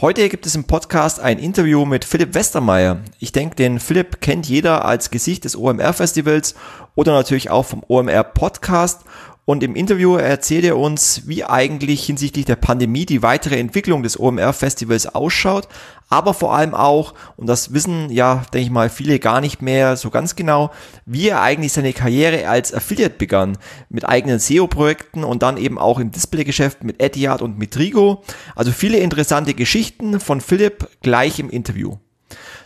[0.00, 3.02] Heute gibt es im Podcast ein Interview mit Philipp Westermeier.
[3.18, 6.54] Ich denke, den Philipp kennt jeder als Gesicht des OMR Festivals
[6.94, 9.02] oder natürlich auch vom OMR Podcast
[9.44, 14.18] und im Interview erzählt er uns, wie eigentlich hinsichtlich der Pandemie die weitere Entwicklung des
[14.18, 15.68] OMR-Festivals ausschaut,
[16.08, 19.96] aber vor allem auch, und das wissen ja, denke ich mal, viele gar nicht mehr
[19.96, 20.70] so ganz genau,
[21.06, 23.56] wie er eigentlich seine Karriere als Affiliate begann,
[23.88, 28.22] mit eigenen SEO-Projekten und dann eben auch im Display-Geschäft mit Etihad und mit Trigo.
[28.56, 31.96] Also viele interessante Geschichten von Philipp gleich im Interview.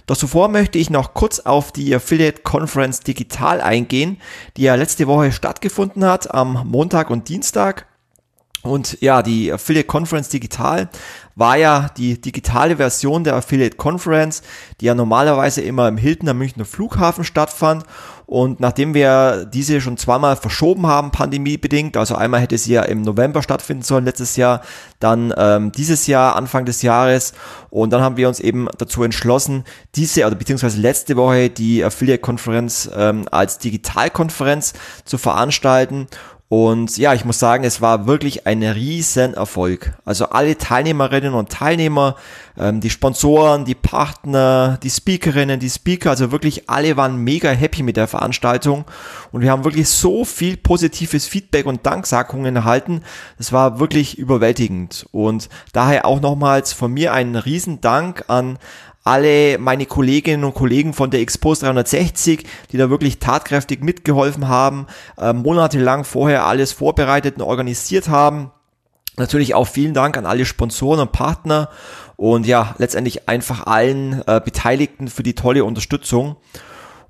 [0.07, 4.19] Doch zuvor möchte ich noch kurz auf die Affiliate Conference Digital eingehen,
[4.57, 7.87] die ja letzte Woche stattgefunden hat, am Montag und Dienstag.
[8.65, 10.89] Und ja, die Affiliate Conference Digital
[11.35, 14.43] war ja die digitale Version der Affiliate Conference,
[14.81, 17.85] die ja normalerweise immer im Hilton am Münchner Flughafen stattfand.
[18.27, 23.03] Und nachdem wir diese schon zweimal verschoben haben, pandemiebedingt, also einmal hätte sie ja im
[23.03, 24.63] November stattfinden sollen letztes Jahr,
[24.99, 27.35] dann ähm, dieses Jahr, Anfang des Jahres.
[27.71, 32.91] Und dann haben wir uns eben dazu entschlossen, diese, oder beziehungsweise letzte Woche die Affiliate-Konferenz
[32.97, 34.73] ähm, als Digitalkonferenz
[35.05, 36.07] zu veranstalten.
[36.57, 39.95] Und ja, ich muss sagen, es war wirklich ein riesen Erfolg.
[40.05, 42.15] Also alle Teilnehmerinnen und Teilnehmer,
[42.57, 47.83] ähm, die Sponsoren, die Partner, die Speakerinnen, die Speaker, also wirklich alle waren mega happy
[47.83, 48.85] mit der Veranstaltung.
[49.33, 53.03] Und wir haben wirklich so viel positives Feedback und Danksagungen erhalten.
[53.37, 55.09] Das war wirklich überwältigend.
[55.11, 58.59] Und daher auch nochmals von mir einen riesen Dank an
[59.05, 64.87] alle meine Kolleginnen und Kollegen von der Expos 360, die da wirklich tatkräftig mitgeholfen haben,
[65.19, 68.51] äh, monatelang vorher alles vorbereitet und organisiert haben.
[69.17, 71.69] Natürlich auch vielen Dank an alle Sponsoren und Partner
[72.17, 76.37] und ja, letztendlich einfach allen äh, Beteiligten für die tolle Unterstützung.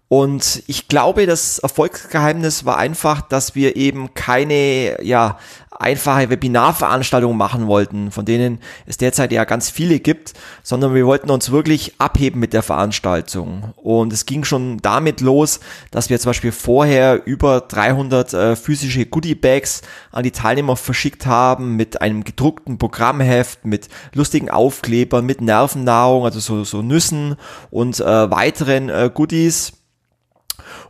[0.09, 5.39] Und ich glaube, das Erfolgsgeheimnis war einfach, dass wir eben keine, ja,
[5.85, 11.31] einfache Webinarveranstaltungen machen wollten, von denen es derzeit ja ganz viele gibt, sondern wir wollten
[11.31, 13.75] uns wirklich abheben mit der Veranstaltung.
[13.77, 19.05] Und es ging schon damit los, dass wir zum Beispiel vorher über 300 äh, physische
[19.05, 26.25] Goodie-Bags an die Teilnehmer verschickt haben mit einem gedruckten Programmheft, mit lustigen Aufklebern, mit Nervennahrung,
[26.25, 27.37] also so, so Nüssen
[27.71, 29.84] und äh, weiteren äh, Goodies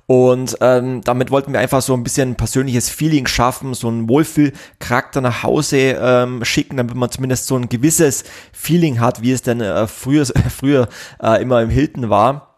[0.06, 4.08] und ähm, damit wollten wir einfach so ein bisschen ein persönliches Feeling schaffen, so einen
[4.08, 9.42] Wohlfühlcharakter nach Hause ähm, schicken, damit man zumindest so ein gewisses Feeling hat, wie es
[9.42, 10.26] denn äh, früher,
[10.56, 10.88] früher
[11.22, 12.50] äh, immer im Hilton war.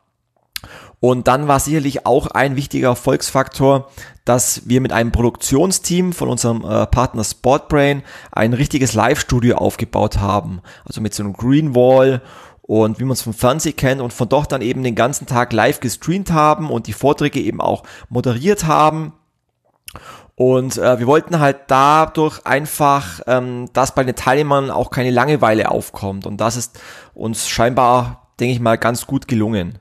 [0.99, 3.91] Und dann war sicherlich auch ein wichtiger Erfolgsfaktor,
[4.25, 8.03] dass wir mit einem Produktionsteam von unserem äh, Partner Sportbrain
[8.33, 10.63] ein richtiges Live-Studio aufgebaut haben.
[10.85, 12.23] Also mit so einem Green Wall
[12.67, 15.53] und wie man es vom Fernsehen kennt und von dort dann eben den ganzen Tag
[15.53, 19.13] live gestreamt haben und die Vorträge eben auch moderiert haben.
[20.35, 25.71] Und äh, wir wollten halt dadurch einfach, ähm, dass bei den Teilnehmern auch keine Langeweile
[25.71, 26.27] aufkommt.
[26.27, 26.79] Und das ist
[27.15, 29.79] uns scheinbar, denke ich mal, ganz gut gelungen.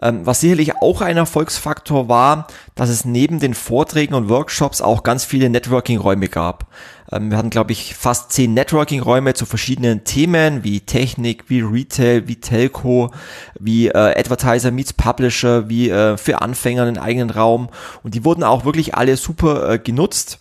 [0.00, 5.02] Ähm, was sicherlich auch ein Erfolgsfaktor war, dass es neben den Vorträgen und Workshops auch
[5.02, 6.68] ganz viele Networking-Räume gab.
[7.12, 12.28] Ähm, wir hatten, glaube ich, fast zehn Networking-Räume zu verschiedenen Themen wie Technik, wie Retail,
[12.28, 13.10] wie Telco,
[13.58, 17.68] wie äh, Advertiser meets Publisher, wie äh, für Anfänger einen eigenen Raum.
[18.02, 20.38] Und die wurden auch wirklich alle super äh, genutzt.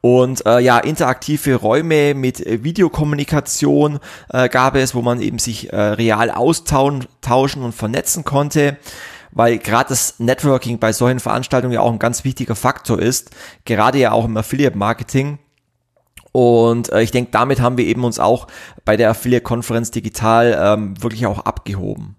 [0.00, 3.98] Und äh, ja, interaktive Räume mit äh, Videokommunikation
[4.28, 8.76] äh, gab es, wo man eben sich äh, real austauschen und vernetzen konnte,
[9.30, 13.30] weil gerade das Networking bei solchen Veranstaltungen ja auch ein ganz wichtiger Faktor ist,
[13.64, 15.38] gerade ja auch im Affiliate-Marketing.
[16.36, 18.48] Und äh, ich denke, damit haben wir eben uns auch
[18.84, 22.16] bei der Affiliate-Konferenz digital ähm, wirklich auch abgehoben.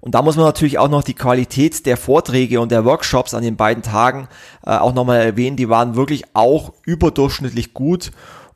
[0.00, 3.42] Und da muss man natürlich auch noch die Qualität der Vorträge und der Workshops an
[3.42, 4.28] den beiden Tagen
[4.64, 5.58] äh, auch nochmal erwähnen.
[5.58, 8.10] Die waren wirklich auch überdurchschnittlich gut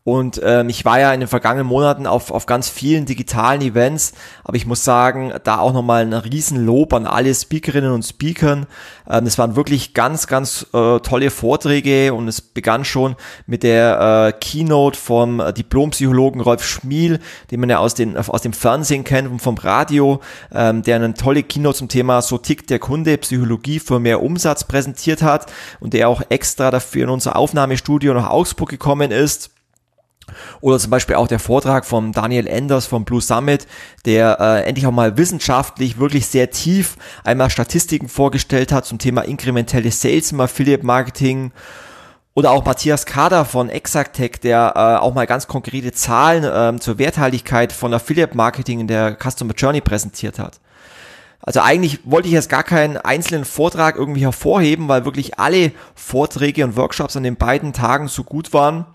[0.06, 4.12] und ähm, ich war ja in den vergangenen Monaten auf, auf ganz vielen digitalen Events,
[4.44, 8.66] aber ich muss sagen, da auch nochmal ein Riesenlob an alle Speakerinnen und Speakern.
[9.08, 13.16] Ähm, es waren wirklich ganz, ganz äh, tolle Vorträge und es begann schon
[13.46, 17.18] mit der äh, Keynote vom Diplompsychologen Rolf Schmiel,
[17.50, 20.20] den man ja aus, den, aus dem Fernsehen kennt und vom Radio,
[20.52, 24.64] ähm, der eine tolle Keynote zum Thema So tickt der Kunde, Psychologie für mehr Umsatz
[24.64, 25.50] präsentiert hat
[25.80, 29.53] und der auch extra dafür in unser Aufnahmestudio nach Augsburg gekommen ist
[30.60, 33.66] Oder zum Beispiel auch der Vortrag von Daniel Enders vom Blue Summit,
[34.04, 39.22] der äh, endlich auch mal wissenschaftlich wirklich sehr tief einmal Statistiken vorgestellt hat zum Thema
[39.22, 41.52] inkrementelle Sales im Affiliate Marketing.
[42.36, 46.98] Oder auch Matthias Kader von Exactech, der äh, auch mal ganz konkrete Zahlen äh, zur
[46.98, 50.60] Werthaltigkeit von Affiliate Marketing in der Customer Journey präsentiert hat.
[51.46, 56.64] Also eigentlich wollte ich jetzt gar keinen einzelnen Vortrag irgendwie hervorheben, weil wirklich alle Vorträge
[56.64, 58.86] und Workshops an den beiden Tagen so gut waren.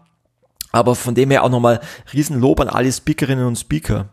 [0.71, 1.80] Aber von dem her auch nochmal
[2.13, 4.10] Riesenlob an alle Speakerinnen und Speaker.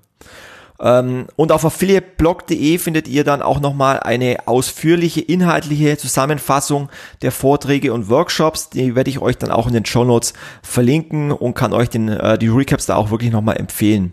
[0.79, 6.91] Ähm, und auf affiliateblog.de findet ihr dann auch nochmal eine ausführliche inhaltliche Zusammenfassung
[7.23, 8.71] der Vorträge und Workshops.
[8.71, 12.09] Die werde ich euch dann auch in den Show Notes verlinken und kann euch den,
[12.09, 14.13] äh, die Recaps da auch wirklich nochmal empfehlen.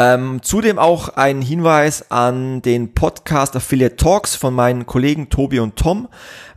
[0.00, 5.74] Ähm, zudem auch ein Hinweis an den Podcast Affiliate Talks von meinen Kollegen Tobi und
[5.74, 6.06] Tom,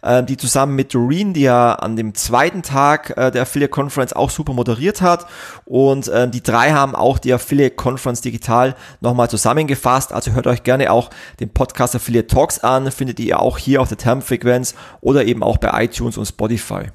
[0.03, 4.13] äh, die zusammen mit Doreen, die ja an dem zweiten Tag äh, der Affiliate Conference
[4.13, 5.25] auch super moderiert hat.
[5.65, 10.13] Und äh, die drei haben auch die Affiliate Conference digital nochmal zusammengefasst.
[10.13, 11.09] Also hört euch gerne auch
[11.39, 15.57] den Podcast Affiliate Talks an, findet ihr auch hier auf der Termfrequenz oder eben auch
[15.57, 16.91] bei iTunes und Spotify.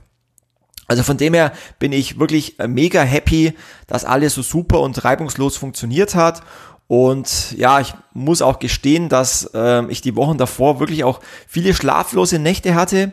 [0.87, 3.55] Also von dem her bin ich wirklich äh, mega happy,
[3.87, 6.43] dass alles so super und reibungslos funktioniert hat.
[6.89, 11.19] Und ja, ich muss auch gestehen, dass äh, ich die Wochen davor wirklich auch
[11.49, 13.13] viele schlaflose Nächte hatte,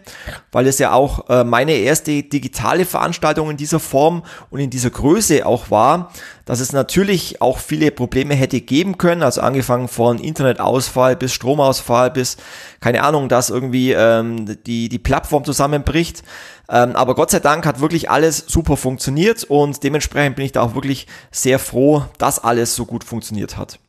[0.51, 4.91] weil es ja auch äh, meine erste digitale Veranstaltung in dieser Form und in dieser
[4.91, 6.11] Größe auch war,
[6.45, 12.11] dass es natürlich auch viele Probleme hätte geben können, also angefangen von Internetausfall bis Stromausfall
[12.11, 12.37] bis
[12.81, 16.23] keine Ahnung, dass irgendwie ähm, die, die Plattform zusammenbricht.
[16.69, 20.61] Ähm, aber Gott sei Dank hat wirklich alles super funktioniert und dementsprechend bin ich da
[20.61, 23.79] auch wirklich sehr froh, dass alles so gut funktioniert hat.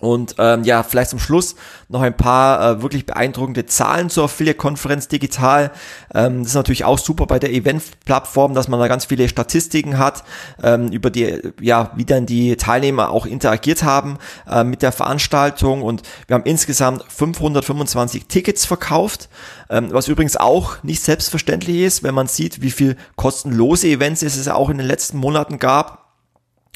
[0.00, 1.56] Und ähm, ja, vielleicht zum Schluss
[1.88, 5.72] noch ein paar äh, wirklich beeindruckende Zahlen zur Affiliate-Konferenz digital.
[6.14, 9.98] Ähm, das ist natürlich auch super bei der Event-Plattform, dass man da ganz viele Statistiken
[9.98, 10.22] hat,
[10.62, 14.18] ähm, über die, ja, wie dann die Teilnehmer auch interagiert haben
[14.48, 15.82] äh, mit der Veranstaltung.
[15.82, 19.28] Und wir haben insgesamt 525 Tickets verkauft,
[19.68, 24.48] ähm, was übrigens auch nicht selbstverständlich ist, wenn man sieht, wie viel kostenlose Events es
[24.48, 26.07] auch in den letzten Monaten gab.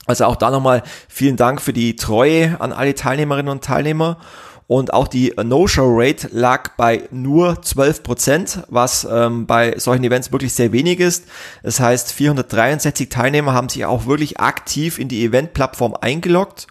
[0.07, 4.19] Also auch da nochmal vielen Dank für die Treue an alle Teilnehmerinnen und Teilnehmer.
[4.67, 10.55] Und auch die No-Show-Rate lag bei nur 12 Prozent, was ähm, bei solchen Events wirklich
[10.55, 11.27] sehr wenig ist.
[11.63, 16.69] Das heißt, 463 Teilnehmer haben sich auch wirklich aktiv in die Event-Plattform eingeloggt.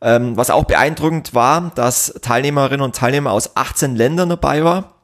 [0.00, 4.97] Ähm, was auch beeindruckend war, dass Teilnehmerinnen und Teilnehmer aus 18 Ländern dabei war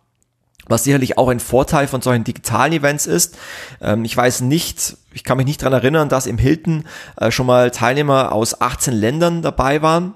[0.69, 3.37] was sicherlich auch ein Vorteil von solchen digitalen Events ist.
[3.81, 6.85] Ähm, ich weiß nicht, ich kann mich nicht dran erinnern, dass im Hilton
[7.17, 10.15] äh, schon mal Teilnehmer aus 18 Ländern dabei waren.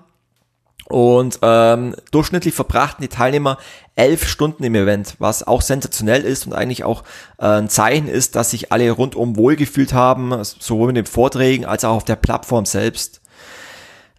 [0.89, 3.59] Und ähm, durchschnittlich verbrachten die Teilnehmer
[3.95, 7.05] elf Stunden im Event, was auch sensationell ist und eigentlich auch
[7.39, 11.85] äh, ein Zeichen ist, dass sich alle rundum wohlgefühlt haben, sowohl mit den Vorträgen als
[11.85, 13.21] auch auf der Plattform selbst.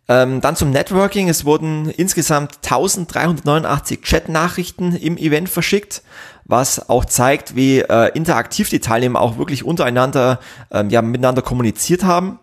[0.09, 1.29] Ähm, dann zum Networking.
[1.29, 6.01] Es wurden insgesamt 1389 Chat-Nachrichten im Event verschickt,
[6.45, 10.39] was auch zeigt, wie äh, interaktiv die Teilnehmer auch wirklich untereinander
[10.71, 12.39] ähm, ja, miteinander kommuniziert haben.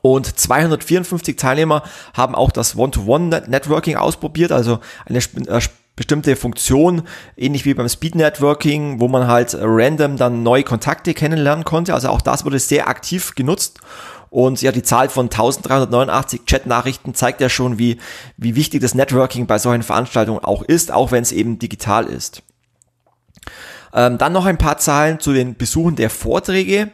[0.00, 1.84] Und 254 Teilnehmer
[2.14, 5.60] haben auch das One-to-One-Networking ausprobiert, also eine äh,
[5.96, 7.02] bestimmte Funktion,
[7.36, 11.94] ähnlich wie beim Speed Networking, wo man halt random dann neue Kontakte kennenlernen konnte.
[11.94, 13.80] Also auch das wurde sehr aktiv genutzt.
[14.30, 17.98] Und ja, die Zahl von 1389 Chat-Nachrichten zeigt ja schon, wie,
[18.38, 22.42] wie wichtig das Networking bei solchen Veranstaltungen auch ist, auch wenn es eben digital ist.
[23.92, 26.90] Ähm, dann noch ein paar Zahlen zu den Besuchen der Vorträge.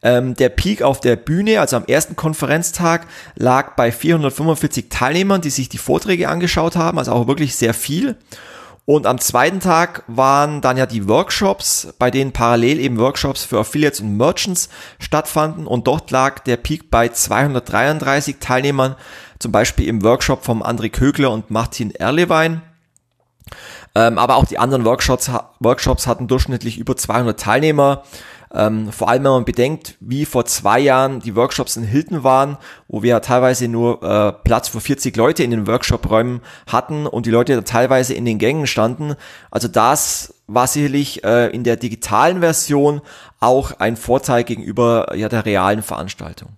[0.00, 5.50] Ähm, der Peak auf der Bühne, also am ersten Konferenztag, lag bei 445 Teilnehmern, die
[5.50, 8.16] sich die Vorträge angeschaut haben, also auch wirklich sehr viel.
[8.88, 13.58] Und am zweiten Tag waren dann ja die Workshops, bei denen parallel eben Workshops für
[13.58, 15.66] Affiliates und Merchants stattfanden.
[15.66, 18.96] Und dort lag der Peak bei 233 Teilnehmern,
[19.40, 22.62] zum Beispiel im Workshop vom André Kögler und Martin Erlewein.
[23.94, 28.04] Ähm, aber auch die anderen Workshops, Workshops hatten durchschnittlich über 200 Teilnehmer.
[28.54, 32.56] Ähm, vor allem, wenn man bedenkt, wie vor zwei Jahren die Workshops in Hilton waren,
[32.88, 37.30] wo wir teilweise nur äh, Platz für 40 Leute in den Workshop-Räumen hatten und die
[37.30, 39.14] Leute teilweise in den Gängen standen.
[39.50, 43.02] Also das war sicherlich äh, in der digitalen Version
[43.40, 46.50] auch ein Vorteil gegenüber ja, der realen Veranstaltung.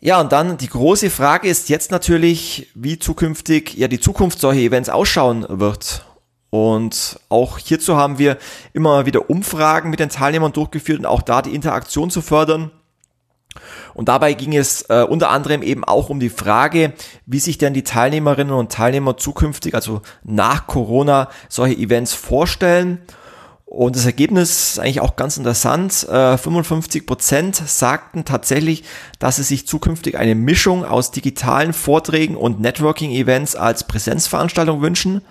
[0.00, 4.60] Ja, und dann die große Frage ist jetzt natürlich, wie zukünftig ja die Zukunft solcher
[4.60, 6.04] Events ausschauen wird.
[6.54, 8.36] Und auch hierzu haben wir
[8.74, 12.70] immer wieder Umfragen mit den Teilnehmern durchgeführt und auch da die Interaktion zu fördern.
[13.94, 16.92] Und dabei ging es äh, unter anderem eben auch um die Frage,
[17.24, 23.00] wie sich denn die Teilnehmerinnen und Teilnehmer zukünftig, also nach Corona, solche Events vorstellen.
[23.64, 26.06] Und das Ergebnis ist eigentlich auch ganz interessant.
[26.06, 28.84] 55 äh, Prozent sagten tatsächlich,
[29.18, 35.22] dass sie sich zukünftig eine Mischung aus digitalen Vorträgen und Networking-Events als Präsenzveranstaltung wünschen.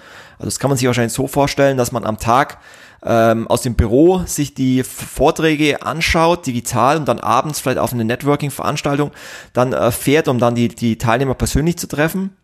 [0.41, 2.57] Also das kann man sich wahrscheinlich so vorstellen, dass man am Tag
[3.03, 8.05] ähm, aus dem Büro sich die Vorträge anschaut, digital und dann abends vielleicht auf eine
[8.05, 9.11] Networking-Veranstaltung
[9.53, 12.35] dann äh, fährt, um dann die, die Teilnehmer persönlich zu treffen.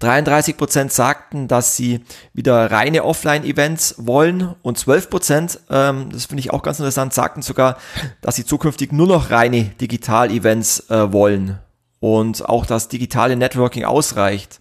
[0.00, 2.00] 33 Prozent sagten, dass sie
[2.32, 7.42] wieder reine Offline-Events wollen und 12 Prozent, ähm, das finde ich auch ganz interessant, sagten
[7.42, 7.76] sogar,
[8.20, 11.60] dass sie zukünftig nur noch reine Digital-Events äh, wollen
[12.00, 14.58] und auch das digitale Networking ausreicht.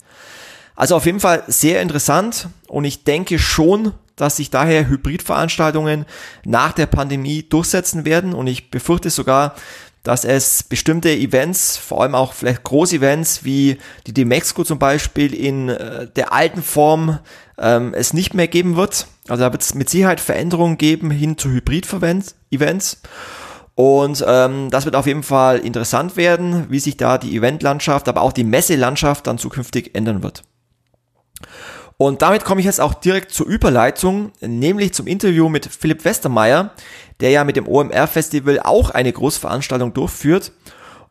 [0.80, 6.06] Also auf jeden Fall sehr interessant und ich denke schon, dass sich daher Hybridveranstaltungen
[6.46, 9.56] nach der Pandemie durchsetzen werden und ich befürchte sogar,
[10.04, 15.68] dass es bestimmte Events, vor allem auch vielleicht Großevents wie die Demexco zum Beispiel in
[15.68, 17.20] äh, der alten Form
[17.58, 19.08] ähm, es nicht mehr geben wird.
[19.28, 23.02] Also da wird es mit Sicherheit Veränderungen geben hin zu Hybrid-Events.
[23.76, 28.22] Und ähm, das wird auf jeden Fall interessant werden, wie sich da die Eventlandschaft, aber
[28.22, 30.44] auch die Messelandschaft dann zukünftig ändern wird.
[31.98, 36.72] Und damit komme ich jetzt auch direkt zur Überleitung, nämlich zum Interview mit Philipp Westermeier,
[37.20, 40.54] der ja mit dem OMR Festival auch eine Großveranstaltung durchführt.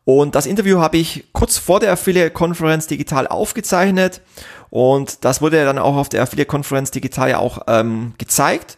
[0.05, 4.23] Und das Interview habe ich kurz vor der Affiliate Conference digital aufgezeichnet
[4.71, 8.77] und das wurde dann auch auf der Affiliate Conference digital ja auch ähm, gezeigt.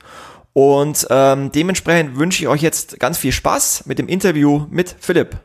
[0.53, 5.37] Und ähm, dementsprechend wünsche ich euch jetzt ganz viel Spaß mit dem Interview mit Philipp.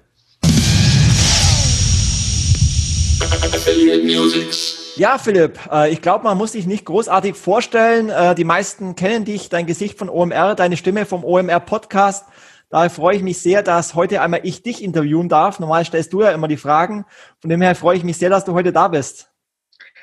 [3.53, 4.84] Affiliate Music.
[4.97, 8.09] Ja, Philipp, äh, ich glaube, man muss dich nicht großartig vorstellen.
[8.09, 12.25] Äh, die meisten kennen dich, dein Gesicht von OMR, deine Stimme vom OMR Podcast.
[12.69, 15.59] Daher freue ich mich sehr, dass heute einmal ich dich interviewen darf.
[15.59, 17.05] Normal stellst du ja immer die Fragen.
[17.41, 19.29] Von dem her freue ich mich sehr, dass du heute da bist.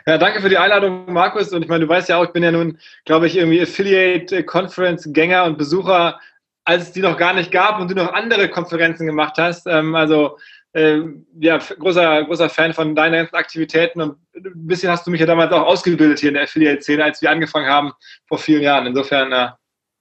[0.07, 1.53] Ja, danke für die Einladung, Markus.
[1.53, 4.45] Und ich meine, du weißt ja auch, ich bin ja nun, glaube ich, irgendwie Affiliate
[4.45, 6.21] Conference Gänger und Besucher,
[6.65, 9.67] als es die noch gar nicht gab und du noch andere Konferenzen gemacht hast.
[9.67, 10.37] Ähm, also
[10.73, 11.01] äh,
[11.39, 15.27] ja, großer, großer Fan von deinen ganzen Aktivitäten und ein bisschen hast du mich ja
[15.27, 17.93] damals auch ausgebildet hier in der Affiliate-Szene, als wir angefangen haben
[18.27, 18.87] vor vielen Jahren.
[18.87, 19.49] Insofern, äh,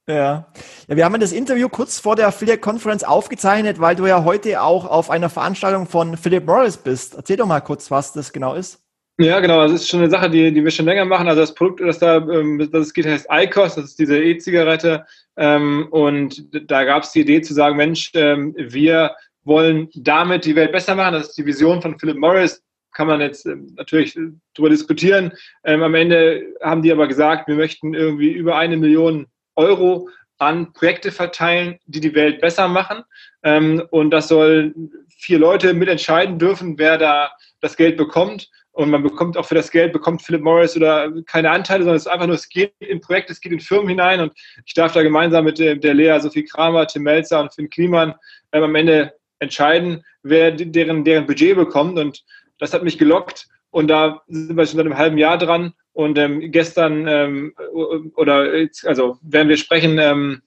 [0.07, 0.47] ja.
[0.87, 4.61] ja, wir haben das Interview kurz vor der Affiliate Conference aufgezeichnet, weil du ja heute
[4.61, 7.15] auch auf einer Veranstaltung von Philip Morris bist.
[7.15, 8.81] Erzähl doch mal kurz, was das genau ist.
[9.19, 9.61] Ja, genau.
[9.61, 11.27] Das ist schon eine Sache, die, die wir schon länger machen.
[11.27, 13.75] Also das Produkt, das da, ähm, das es geht, heißt ICOS.
[13.75, 15.05] Das ist diese E-Zigarette.
[15.37, 20.55] Ähm, und da gab es die Idee zu sagen, Mensch, ähm, wir wollen damit die
[20.55, 21.13] Welt besser machen.
[21.13, 22.63] Das ist die Vision von Philip Morris.
[22.93, 24.17] Kann man jetzt ähm, natürlich
[24.53, 25.31] darüber diskutieren.
[25.63, 30.73] Ähm, am Ende haben die aber gesagt, wir möchten irgendwie über eine Million Euro an
[30.73, 33.03] Projekte verteilen, die die Welt besser machen.
[33.43, 34.73] Ähm, und das soll
[35.09, 37.31] vier Leute mitentscheiden dürfen, wer da
[37.61, 38.49] das Geld bekommt.
[38.73, 42.05] Und man bekommt auch für das Geld, bekommt Philip Morris oder keine Anteile, sondern es
[42.05, 44.33] ist einfach nur, es geht in Projekte, es geht in Firmen hinein und
[44.65, 48.15] ich darf da gemeinsam mit der Lea, Sophie Kramer, Tim Melzer und Finn Kliman
[48.53, 51.99] ähm, am Ende entscheiden, wer deren, deren Budget bekommt.
[51.99, 52.23] Und
[52.59, 53.47] das hat mich gelockt.
[53.71, 55.73] Und da sind wir schon seit einem halben Jahr dran.
[55.93, 57.53] Und ähm, gestern ähm,
[58.15, 60.41] oder jetzt, also während wir sprechen, ähm,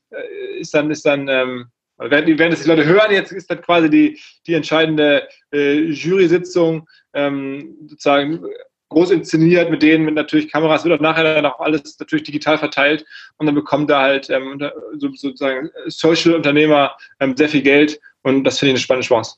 [0.58, 1.66] ist dann, ist dann, ähm,
[1.98, 6.88] während, während das die Leute hören, jetzt ist dann quasi die, die entscheidende äh, Jury-Sitzung
[7.12, 8.46] ähm, sozusagen
[8.88, 12.58] groß inszeniert mit denen, mit natürlich Kameras, wird auch nachher dann auch alles natürlich digital
[12.58, 13.04] verteilt
[13.38, 14.62] und dann bekommt da halt ähm,
[14.96, 19.36] sozusagen Social-Unternehmer ähm, sehr viel Geld und das finde ich eine spannende Chance.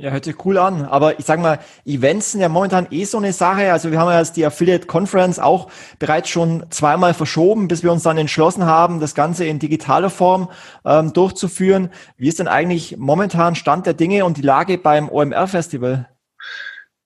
[0.00, 0.84] Ja, hört sich cool an.
[0.84, 3.72] Aber ich sage mal, Events sind ja momentan eh so eine Sache.
[3.72, 5.68] Also wir haben ja jetzt die Affiliate Conference auch
[5.98, 10.50] bereits schon zweimal verschoben, bis wir uns dann entschlossen haben, das Ganze in digitaler Form
[10.84, 11.90] ähm, durchzuführen.
[12.16, 16.08] Wie ist denn eigentlich momentan Stand der Dinge und die Lage beim OMR Festival?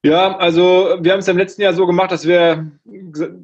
[0.05, 2.73] Ja, also wir haben es im letzten Jahr so gemacht, dass wir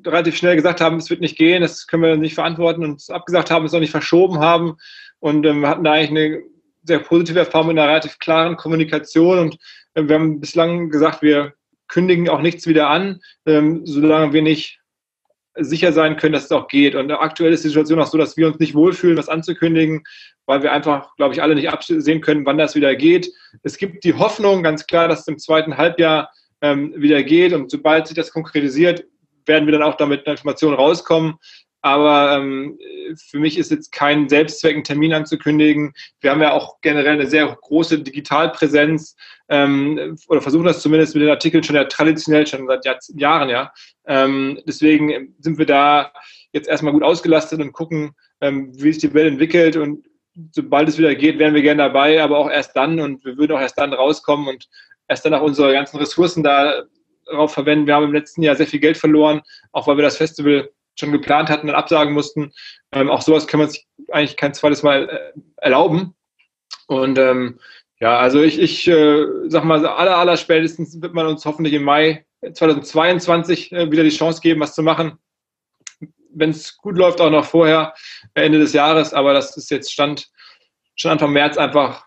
[0.05, 3.09] relativ schnell gesagt haben, es wird nicht gehen, das können wir nicht verantworten und es
[3.09, 4.77] abgesagt haben, es auch nicht verschoben haben.
[5.21, 6.43] Und ähm, wir hatten da eigentlich eine
[6.89, 9.59] sehr positive Erfahrung mit einer relativ klaren Kommunikation und
[9.95, 11.53] äh, wir haben bislang gesagt, wir
[11.87, 14.81] kündigen auch nichts wieder an, ähm, solange wir nicht
[15.61, 16.95] sicher sein können, dass es auch geht.
[16.95, 20.05] Und aktuell ist die Situation auch so, dass wir uns nicht wohlfühlen, was anzukündigen,
[20.47, 23.33] weil wir einfach, glaube ich, alle nicht absehen können, wann das wieder geht.
[23.63, 26.31] Es gibt die Hoffnung, ganz klar, dass es im zweiten Halbjahr
[26.61, 27.53] ähm, wieder geht.
[27.53, 29.05] Und sobald sich das konkretisiert,
[29.47, 31.35] werden wir dann auch damit eine Information rauskommen.
[31.81, 32.79] Aber ähm,
[33.17, 35.93] für mich ist jetzt kein Selbstzweck, einen Termin anzukündigen.
[36.21, 39.17] Wir haben ja auch generell eine sehr große Digitalpräsenz
[39.49, 43.73] ähm, oder versuchen das zumindest mit den Artikeln schon ja traditionell, schon seit Jahren, ja.
[44.07, 46.13] Ähm, deswegen sind wir da
[46.53, 49.77] jetzt erstmal gut ausgelastet und gucken, ähm, wie sich die Welt entwickelt.
[49.77, 50.07] Und
[50.53, 53.53] sobald es wieder geht, wären wir gerne dabei, aber auch erst dann und wir würden
[53.53, 54.69] auch erst dann rauskommen und
[55.09, 57.87] erst dann auch unsere ganzen Ressourcen darauf verwenden.
[57.87, 59.43] Wir haben im letzten Jahr sehr viel Geld verloren,
[59.73, 62.53] auch weil wir das Festival schon geplant hatten und absagen mussten.
[62.93, 66.15] Ähm, auch sowas kann man sich eigentlich kein zweites Mal äh, erlauben.
[66.87, 67.59] Und ähm,
[68.01, 71.83] ja, also ich, ich äh, sag mal, aller, aller spätestens wird man uns hoffentlich im
[71.83, 75.19] Mai 2022 äh, wieder die Chance geben, was zu machen.
[76.31, 77.95] Wenn es gut läuft, auch noch vorher,
[78.35, 80.29] äh, Ende des Jahres, aber das ist jetzt Stand,
[80.95, 82.07] schon Anfang März einfach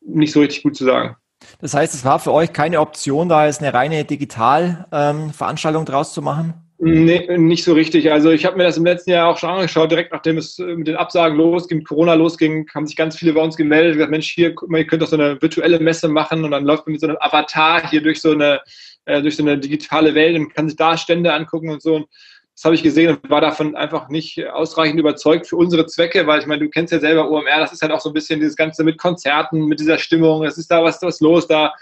[0.00, 1.16] nicht so richtig gut zu sagen.
[1.60, 6.14] Das heißt, es war für euch keine Option, da jetzt eine reine Digitalveranstaltung ähm, draus
[6.14, 6.65] zu machen?
[6.78, 8.12] Nee, nicht so richtig.
[8.12, 10.76] Also ich habe mir das im letzten Jahr auch schon angeschaut, direkt nachdem es äh,
[10.76, 14.10] mit den Absagen losging, mit Corona losging, haben sich ganz viele bei uns gemeldet, gesagt,
[14.10, 16.86] Mensch, hier, guck mal, ihr könnt doch so eine virtuelle Messe machen und dann läuft
[16.86, 18.60] man mit so einem Avatar hier durch so eine,
[19.06, 21.96] äh, durch so eine digitale Welt und kann sich da Stände angucken und so.
[21.96, 22.08] Und
[22.54, 26.40] das habe ich gesehen und war davon einfach nicht ausreichend überzeugt für unsere Zwecke, weil
[26.40, 28.56] ich meine, du kennst ja selber OMR, das ist halt auch so ein bisschen dieses
[28.56, 31.72] Ganze mit Konzerten, mit dieser Stimmung, es ist da was, was los, da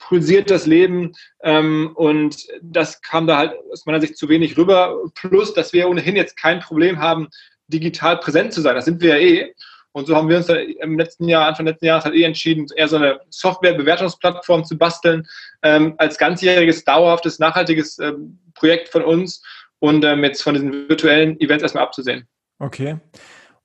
[0.00, 4.98] pulsiert das Leben ähm, und das kam da halt aus meiner Sicht zu wenig rüber.
[5.14, 7.28] Plus, dass wir ohnehin jetzt kein Problem haben,
[7.68, 8.74] digital präsent zu sein.
[8.74, 9.54] Das sind wir ja eh.
[9.92, 12.88] Und so haben wir uns im letzten Jahr, Anfang letzten Jahres halt eh entschieden, eher
[12.88, 15.26] so eine Software-Bewertungsplattform zu basteln,
[15.62, 19.42] ähm, als ganzjähriges, dauerhaftes, nachhaltiges ähm, Projekt von uns
[19.80, 22.26] und ähm, jetzt von diesen virtuellen Events erstmal abzusehen.
[22.60, 22.98] Okay.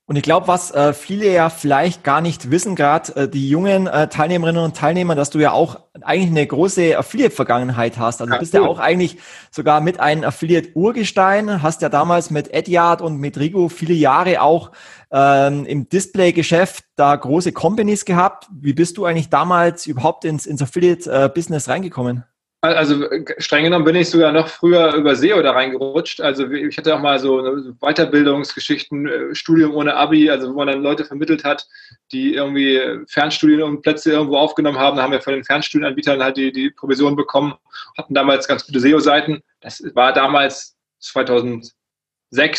[0.08, 3.88] Und ich glaube, was äh, viele ja vielleicht gar nicht wissen, gerade äh, die jungen
[3.88, 8.20] äh, Teilnehmerinnen und Teilnehmer, dass du ja auch eigentlich eine große Affiliate-Vergangenheit hast.
[8.20, 9.18] Also du bist ja auch eigentlich
[9.50, 14.70] sogar mit einem Affiliate-Urgestein, hast ja damals mit Edyard und mit Rigo viele Jahre auch
[15.10, 18.46] ähm, im Display-Geschäft da große Companies gehabt.
[18.52, 22.22] Wie bist du eigentlich damals überhaupt ins, ins Affiliate-Business reingekommen?
[22.62, 23.04] Also
[23.38, 26.20] streng genommen bin ich sogar noch früher über SEO da reingerutscht.
[26.20, 30.82] Also ich hatte auch mal so Weiterbildungsgeschichten, äh, Studium ohne Abi, also wo man dann
[30.82, 31.66] Leute vermittelt hat,
[32.12, 34.96] die irgendwie Fernstudien und Plätze irgendwo aufgenommen haben.
[34.96, 37.54] Da haben wir von den Fernstudienanbietern halt die, die Provision bekommen,
[37.98, 39.42] hatten damals ganz gute SEO-Seiten.
[39.60, 41.74] Das war damals 2006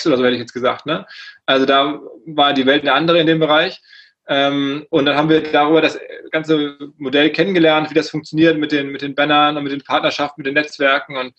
[0.06, 0.86] oder so hätte ich jetzt gesagt.
[0.86, 1.06] Ne?
[1.46, 3.82] Also da war die Welt eine andere in dem Bereich.
[4.28, 6.00] Ähm, und dann haben wir darüber das
[6.32, 10.42] ganze Modell kennengelernt, wie das funktioniert mit den, mit den Bannern und mit den Partnerschaften,
[10.42, 11.16] mit den Netzwerken.
[11.16, 11.34] Und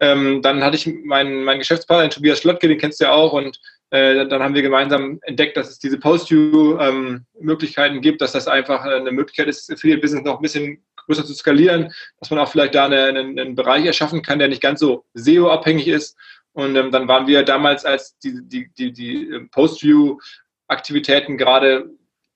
[0.00, 3.32] ähm, dann hatte ich meinen, meinen Geschäftspartner, den Tobias Schlottke, den kennst du ja auch.
[3.32, 8.46] Und äh, dann haben wir gemeinsam entdeckt, dass es diese Post-View-Möglichkeiten ähm, gibt, dass das
[8.46, 12.76] einfach eine Möglichkeit ist, Affiliate-Business noch ein bisschen größer zu skalieren, dass man auch vielleicht
[12.76, 16.16] da eine, einen, einen Bereich erschaffen kann, der nicht ganz so SEO-abhängig ist.
[16.52, 21.90] Und ähm, dann waren wir damals, als die, die, die, die Post-View-Aktivitäten gerade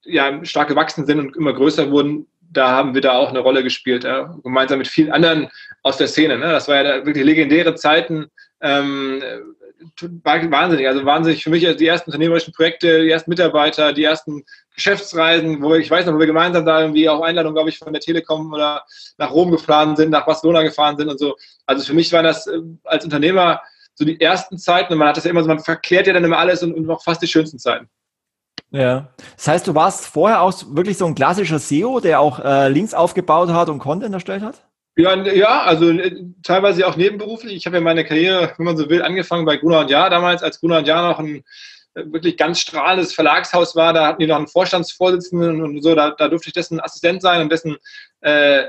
[0.05, 3.63] ja, stark gewachsen sind und immer größer wurden, da haben wir da auch eine Rolle
[3.63, 5.49] gespielt, ja, gemeinsam mit vielen anderen
[5.83, 6.39] aus der Szene.
[6.39, 6.47] Ne?
[6.53, 8.31] Das war ja wirklich legendäre Zeiten.
[8.61, 9.23] Ähm,
[10.23, 15.63] wahnsinnig, also wahnsinnig für mich die ersten unternehmerischen Projekte, die ersten Mitarbeiter, die ersten Geschäftsreisen,
[15.63, 17.93] wo wir, ich weiß noch, wo wir gemeinsam da irgendwie auch Einladungen, glaube ich, von
[17.93, 18.85] der Telekom oder
[19.19, 21.37] nach Rom gefahren sind, nach Barcelona gefahren sind und so.
[21.67, 23.61] Also für mich waren das äh, als Unternehmer
[23.95, 26.25] so die ersten Zeiten und man hat das ja immer so, man verklärt ja dann
[26.25, 27.89] immer alles und, und noch fast die schönsten Zeiten.
[28.75, 29.09] Ja.
[29.37, 32.93] Das heißt, du warst vorher auch wirklich so ein klassischer SEO, der auch äh, Links
[32.93, 34.67] aufgebaut hat und Content erstellt hat?
[34.97, 37.55] Ja, ja, also äh, teilweise auch nebenberuflich.
[37.55, 40.43] Ich habe ja meine Karriere, wenn man so will, angefangen bei Gruner und Jahr damals,
[40.43, 41.45] als Gruner und Jahr noch ein
[41.95, 43.93] äh, wirklich ganz strahlendes Verlagshaus war.
[43.93, 45.95] Da hatten die noch einen Vorstandsvorsitzenden und so.
[45.95, 47.77] Da, da durfte ich dessen Assistent sein und dessen
[48.23, 48.65] äh,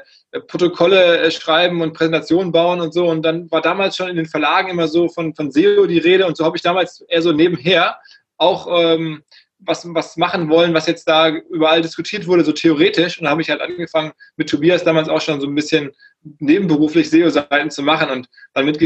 [0.48, 3.08] Protokolle äh, schreiben und Präsentationen bauen und so.
[3.08, 6.28] Und dann war damals schon in den Verlagen immer so von, von SEO die Rede.
[6.28, 7.98] Und so habe ich damals eher so nebenher
[8.38, 9.24] auch ähm,
[9.60, 13.18] was, was machen wollen, was jetzt da überall diskutiert wurde, so theoretisch.
[13.18, 15.92] Und da habe ich halt angefangen, mit Tobias damals auch schon so ein bisschen
[16.40, 18.78] nebenberuflich SEO-Seiten zu machen und dann mit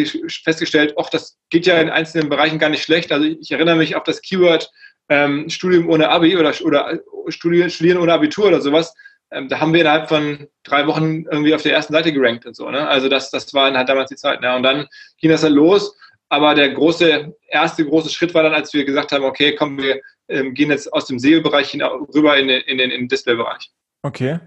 [0.43, 3.11] festgestellt, ach, das geht ja in einzelnen Bereichen gar nicht schlecht.
[3.11, 4.69] Also ich erinnere mich auf das Keyword
[5.09, 8.93] ähm, Studium ohne Abi oder, oder Studieren, Studieren ohne Abitur oder sowas.
[9.31, 12.55] Ähm, da haben wir innerhalb von drei Wochen irgendwie auf der ersten Seite gerankt und
[12.55, 12.69] so.
[12.69, 12.87] Ne?
[12.87, 14.41] Also das, das war halt damals die Zeit.
[14.41, 14.55] Ne?
[14.55, 14.87] Und dann
[15.19, 15.95] ging das dann los.
[16.29, 19.99] Aber der große, erste große Schritt war dann, als wir gesagt haben, okay, komm, wir
[20.29, 21.77] ähm, gehen jetzt aus dem SEO-Bereich
[22.13, 23.71] rüber in den, in den, in den Display-Bereich.
[24.03, 24.39] Okay.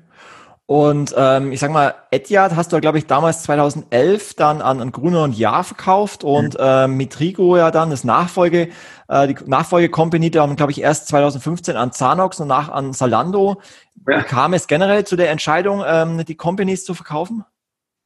[0.67, 4.93] Und ähm, ich sag mal, Etihad hast du, glaube ich, damals 2011 dann an, an
[4.93, 6.61] Gruner und Jahr verkauft und mhm.
[6.61, 8.69] äh, Mitrigo ja dann das Nachfolge,
[9.09, 13.61] äh, die Nachfolge-Company dann, glaube ich, erst 2015 an Zanox und nach an Salando.
[14.09, 14.21] Ja.
[14.21, 17.45] Wie kam es generell zu der Entscheidung, ähm, die Companies zu verkaufen?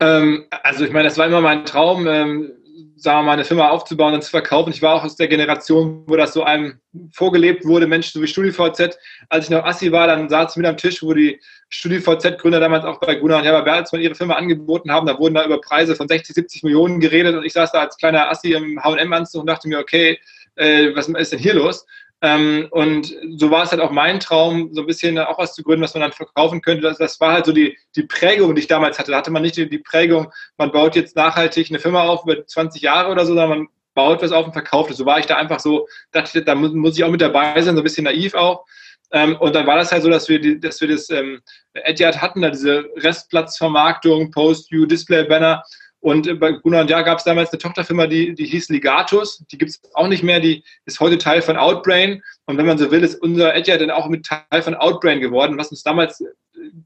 [0.00, 2.06] Ähm, also ich meine, das war immer mein Traum.
[2.06, 2.52] Ähm,
[2.96, 4.70] sagen wir mal, eine Firma aufzubauen und zu verkaufen.
[4.70, 6.80] Ich war auch aus der Generation, wo das so einem
[7.12, 8.98] vorgelebt wurde, Mensch, so wie StudiVZ.
[9.28, 12.84] Als ich noch Assi war, dann saß ich mit am Tisch, wo die StudiVZ-Gründer damals
[12.84, 15.06] auch bei Gunnar und Herbert Bertelsmann ihre Firma angeboten haben.
[15.06, 17.96] Da wurden da über Preise von 60, 70 Millionen geredet und ich saß da als
[17.96, 20.18] kleiner Assi im H&M-Anzug und dachte mir, okay,
[20.56, 21.86] äh, was ist denn hier los?
[22.22, 25.62] Ähm, und so war es halt auch mein Traum, so ein bisschen auch was zu
[25.62, 26.82] gründen, was man dann verkaufen könnte.
[26.82, 29.10] Das, das war halt so die, die Prägung, die ich damals hatte.
[29.10, 32.46] Da hatte man nicht die, die, Prägung, man baut jetzt nachhaltig eine Firma auf über
[32.46, 34.96] 20 Jahre oder so, sondern man baut was auf und verkauft es.
[34.96, 37.74] So war ich da einfach so, dachte, da muss, muss ich auch mit dabei sein,
[37.74, 38.64] so ein bisschen naiv auch.
[39.12, 41.40] Ähm, und dann war das halt so, dass wir, die, dass wir das ähm,
[41.74, 45.62] Etihad hatten, da diese Restplatzvermarktung, Post-View, Display-Banner.
[46.06, 49.44] Und bei Gunnar und Jahr gab es damals eine Tochterfirma, die, die hieß Ligatus.
[49.50, 50.38] Die gibt es auch nicht mehr.
[50.38, 52.22] Die ist heute Teil von Outbrain.
[52.44, 55.58] Und wenn man so will, ist unser Etihad dann auch mit Teil von Outbrain geworden.
[55.58, 56.22] Was uns damals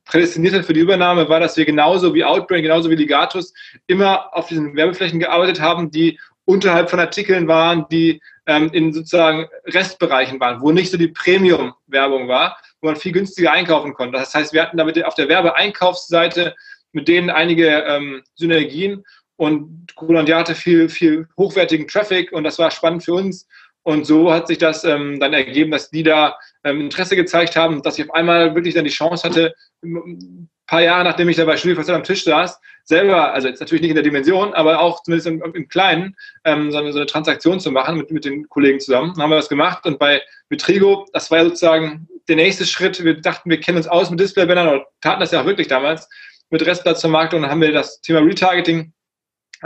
[0.06, 3.52] prädestiniert hat für die Übernahme, war, dass wir genauso wie Outbrain, genauso wie Ligatus
[3.87, 9.48] immer auf diesen Werbeflächen gearbeitet haben, die unterhalb von Artikeln waren, die ähm, in sozusagen
[9.66, 14.16] Restbereichen waren, wo nicht so die Premium-Werbung war, wo man viel günstiger einkaufen konnte.
[14.18, 16.54] Das heißt, wir hatten damit auf der Werbeeinkaufsseite
[16.92, 19.05] mit denen einige ähm, Synergien
[19.37, 23.46] und Grolandia hatte viel, viel hochwertigen Traffic und das war spannend für uns.
[23.83, 27.83] Und so hat sich das ähm, dann ergeben, dass die da ähm, Interesse gezeigt haben,
[27.83, 31.46] dass ich auf einmal wirklich dann die Chance hatte, ein paar Jahre nachdem ich da
[31.46, 35.03] bei StudioVZ am Tisch saß, selber, also jetzt natürlich nicht in der Dimension, aber auch
[35.03, 38.48] zumindest im, im Kleinen, ähm, so, eine, so, eine, Transaktion zu machen mit, mit den
[38.48, 39.12] Kollegen zusammen.
[39.14, 43.03] Dann haben wir das gemacht und bei Vitrigo, das war sozusagen der nächste Schritt.
[43.03, 46.09] Wir dachten, wir kennen uns aus mit Displaybändern und taten das ja auch wirklich damals
[46.51, 48.93] mit Restplatzvermarktung dann haben wir das Thema Retargeting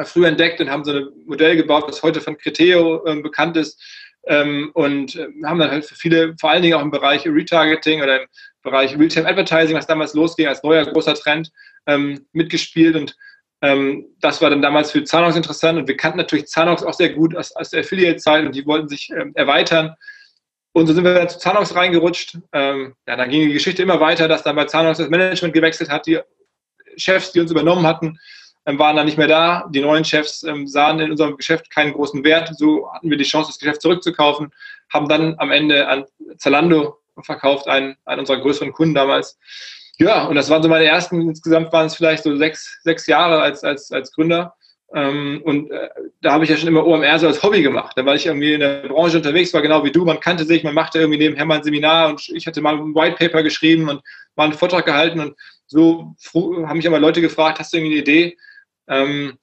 [0.05, 3.81] früh entdeckt und haben so ein Modell gebaut, das heute von Criteo äh, bekannt ist,
[4.27, 8.03] ähm, und äh, haben dann halt für viele, vor allen Dingen auch im Bereich Retargeting
[8.03, 8.29] oder im
[8.62, 11.51] Bereich Real-Time Advertising, was damals losging als neuer großer Trend,
[11.87, 13.14] ähm, mitgespielt und
[13.61, 17.11] ähm, das war dann damals für Zanox interessant und wir kannten natürlich Zanox auch sehr
[17.11, 19.94] gut aus, aus der Affiliate-Zeit und die wollten sich ähm, erweitern.
[20.73, 22.37] Und so sind wir dann zu Zanox reingerutscht.
[22.53, 25.88] Ähm, ja, dann ging die Geschichte immer weiter, dass dann bei Zanox das Management gewechselt
[25.88, 26.18] hat, die
[26.96, 28.18] Chefs, die uns übernommen hatten,
[28.66, 29.68] ähm, waren dann nicht mehr da.
[29.70, 32.50] Die neuen Chefs ähm, sahen in unserem Geschäft keinen großen Wert.
[32.57, 34.52] So hatten wir die Chance, das Geschäft zurückzukaufen,
[34.92, 36.04] haben dann am Ende an
[36.38, 39.38] Zalando verkauft, einen, einen unserer größeren Kunden damals.
[39.98, 43.40] Ja, und das waren so meine ersten, insgesamt waren es vielleicht so sechs, sechs Jahre
[43.40, 44.57] als, als, als Gründer.
[44.94, 45.88] Ähm, und äh,
[46.22, 47.94] da habe ich ja schon immer OMR so als Hobby gemacht.
[47.96, 50.62] Da war ich irgendwie in der Branche unterwegs, war genau wie du, man kannte sich,
[50.62, 53.88] man machte irgendwie nebenher mal ein Seminar und ich hatte mal ein White Paper geschrieben
[53.88, 54.02] und
[54.37, 55.35] mal einen Vortrag gehalten und
[55.66, 58.37] so haben mich immer Leute gefragt, hast du irgendwie eine Idee?
[58.88, 59.38] ähm,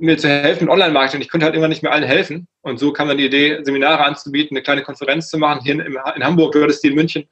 [0.00, 1.20] mir zu helfen mit Online-Marketing.
[1.20, 2.48] Ich konnte halt immer nicht mehr allen helfen.
[2.62, 5.62] Und so kam dann die Idee, Seminare anzubieten, eine kleine Konferenz zu machen.
[5.62, 7.28] Hier in, in Hamburg, du hattest die in München.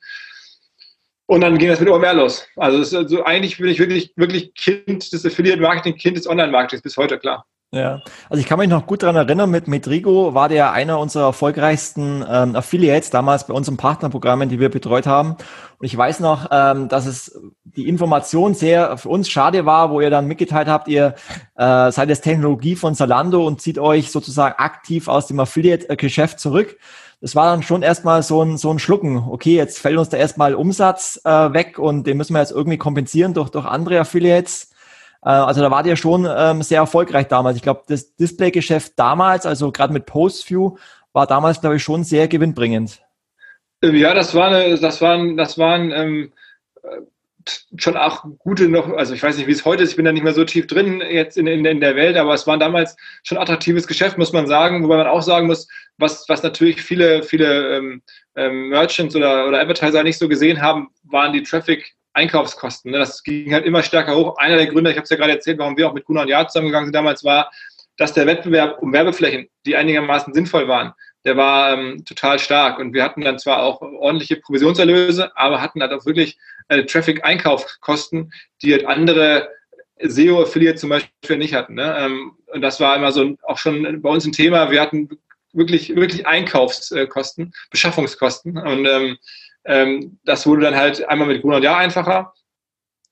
[1.27, 2.47] Und dann ging das mit OMR los.
[2.57, 7.19] Also, also eigentlich bin ich wirklich, wirklich Kind des Affiliate-Marketing, Kind des Online-Marketings bis heute,
[7.19, 7.45] klar.
[7.73, 11.27] Ja, also ich kann mich noch gut daran erinnern, mit Metrigo war der einer unserer
[11.27, 15.31] erfolgreichsten ähm, Affiliates damals bei unseren Partnerprogrammen, die wir betreut haben.
[15.79, 20.01] Und ich weiß noch, ähm, dass es die Information sehr für uns schade war, wo
[20.01, 21.17] ihr dann mitgeteilt habt, ihr
[21.57, 26.79] äh, seid jetzt Technologie von Zalando und zieht euch sozusagen aktiv aus dem Affiliate-Geschäft zurück.
[27.21, 29.19] Das war dann schon erstmal so ein, so ein Schlucken.
[29.31, 32.79] Okay, jetzt fällt uns da erstmal Umsatz äh, weg und den müssen wir jetzt irgendwie
[32.79, 34.71] kompensieren durch, durch andere Affiliates.
[35.23, 37.57] Äh, also da war der schon ähm, sehr erfolgreich damals.
[37.57, 40.77] Ich glaube, das Displaygeschäft damals, also gerade mit Postview,
[41.13, 43.03] war damals, glaube ich, schon sehr gewinnbringend.
[43.83, 46.33] Ja, das war eine, das waren, das waren ähm,
[47.77, 50.13] schon auch gute noch, also ich weiß nicht, wie es heute ist, ich bin da
[50.13, 52.97] nicht mehr so tief drin jetzt in, in, in der Welt, aber es war damals
[53.23, 57.23] schon attraktives Geschäft, muss man sagen, wobei man auch sagen muss, was, was natürlich viele,
[57.23, 58.03] viele ähm,
[58.37, 62.91] ähm, Merchants oder, oder Advertiser nicht so gesehen haben, waren die Traffic Einkaufskosten.
[62.93, 62.99] Ne?
[62.99, 64.39] Das ging halt immer stärker hoch.
[64.39, 66.31] Einer der Gründe, ich habe es ja gerade erzählt, warum wir auch mit Gunnar und
[66.31, 67.51] Jahr zusammengegangen sind damals, war,
[67.99, 70.93] dass der Wettbewerb um Werbeflächen, die einigermaßen sinnvoll waren,
[71.27, 72.79] der war ähm, total stark.
[72.79, 78.33] Und wir hatten dann zwar auch ordentliche Provisionserlöse, aber hatten halt auch wirklich äh, Traffic-Einkaufskosten,
[78.63, 79.51] die halt andere
[80.01, 81.75] SEO-Affiliate zum Beispiel nicht hatten.
[81.75, 81.97] Ne?
[81.99, 84.71] Ähm, und das war immer so auch schon bei uns ein Thema.
[84.71, 85.09] Wir hatten
[85.53, 88.57] wirklich, wirklich Einkaufskosten, Beschaffungskosten.
[88.57, 89.19] Und ähm,
[89.65, 92.35] ähm, das wurde dann halt einmal mit Gruner und Jahr einfacher.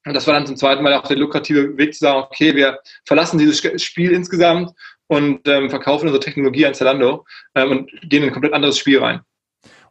[0.07, 2.79] Und das war dann zum zweiten Mal auch der lukrative Weg zu sagen, okay, wir
[3.07, 4.72] verlassen dieses Spiel insgesamt
[5.14, 7.24] und ähm, verkaufen unsere Technologie an Zalando
[7.55, 9.20] ähm, und gehen in ein komplett anderes Spiel rein.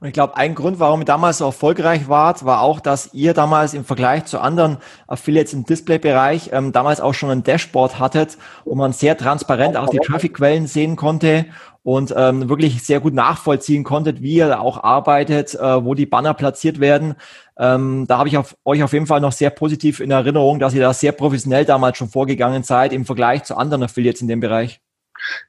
[0.03, 3.33] Und ich glaube, ein Grund, warum ihr damals so erfolgreich wart, war auch, dass ihr
[3.33, 8.37] damals im Vergleich zu anderen Affiliates im Display-Bereich ähm, damals auch schon ein Dashboard hattet,
[8.65, 11.45] wo man sehr transparent auch die Traffic-Quellen sehen konnte
[11.83, 16.33] und ähm, wirklich sehr gut nachvollziehen konntet, wie ihr auch arbeitet, äh, wo die Banner
[16.33, 17.15] platziert werden.
[17.57, 20.73] Ähm, da habe ich auf, euch auf jeden Fall noch sehr positiv in Erinnerung, dass
[20.73, 24.41] ihr da sehr professionell damals schon vorgegangen seid im Vergleich zu anderen Affiliates in dem
[24.41, 24.81] Bereich.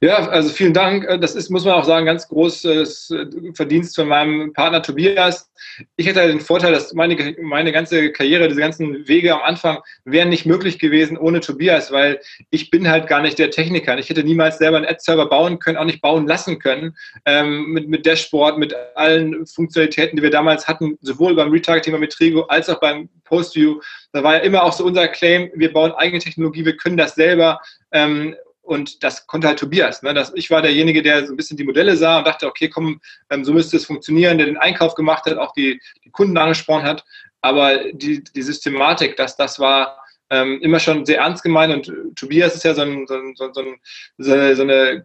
[0.01, 1.05] Ja, also vielen Dank.
[1.05, 5.49] Äh, das ist, muss man auch sagen, ganz großes äh, Verdienst von meinem Partner Tobias.
[5.95, 10.29] Ich hätte den Vorteil, dass meine, meine ganze Karriere, diese ganzen Wege am Anfang wären
[10.29, 13.97] nicht möglich gewesen ohne Tobias, weil ich bin halt gar nicht der Techniker.
[13.97, 17.89] Ich hätte niemals selber einen Ad-Server bauen können, auch nicht bauen lassen können, ähm, mit,
[17.89, 22.69] mit Dashboard, mit allen Funktionalitäten, die wir damals hatten, sowohl beim Retargeting mit Trigo als
[22.69, 23.79] auch beim Postview.
[24.13, 27.15] Da war ja immer auch so unser Claim, wir bauen eigene Technologie, wir können das
[27.15, 27.59] selber.
[27.91, 30.01] Ähm, und das konnte halt Tobias.
[30.03, 30.13] Ne?
[30.13, 32.99] Das, ich war derjenige, der so ein bisschen die Modelle sah und dachte, okay, komm,
[33.29, 36.83] ähm, so müsste es funktionieren, der den Einkauf gemacht hat, auch die, die Kunden angesprochen
[36.83, 37.05] hat.
[37.41, 39.97] Aber die, die Systematik, das, das war
[40.29, 43.45] ähm, immer schon sehr ernst gemeint und Tobias ist ja so, ein, so, ein, so,
[43.45, 43.75] ein,
[44.17, 45.03] so eine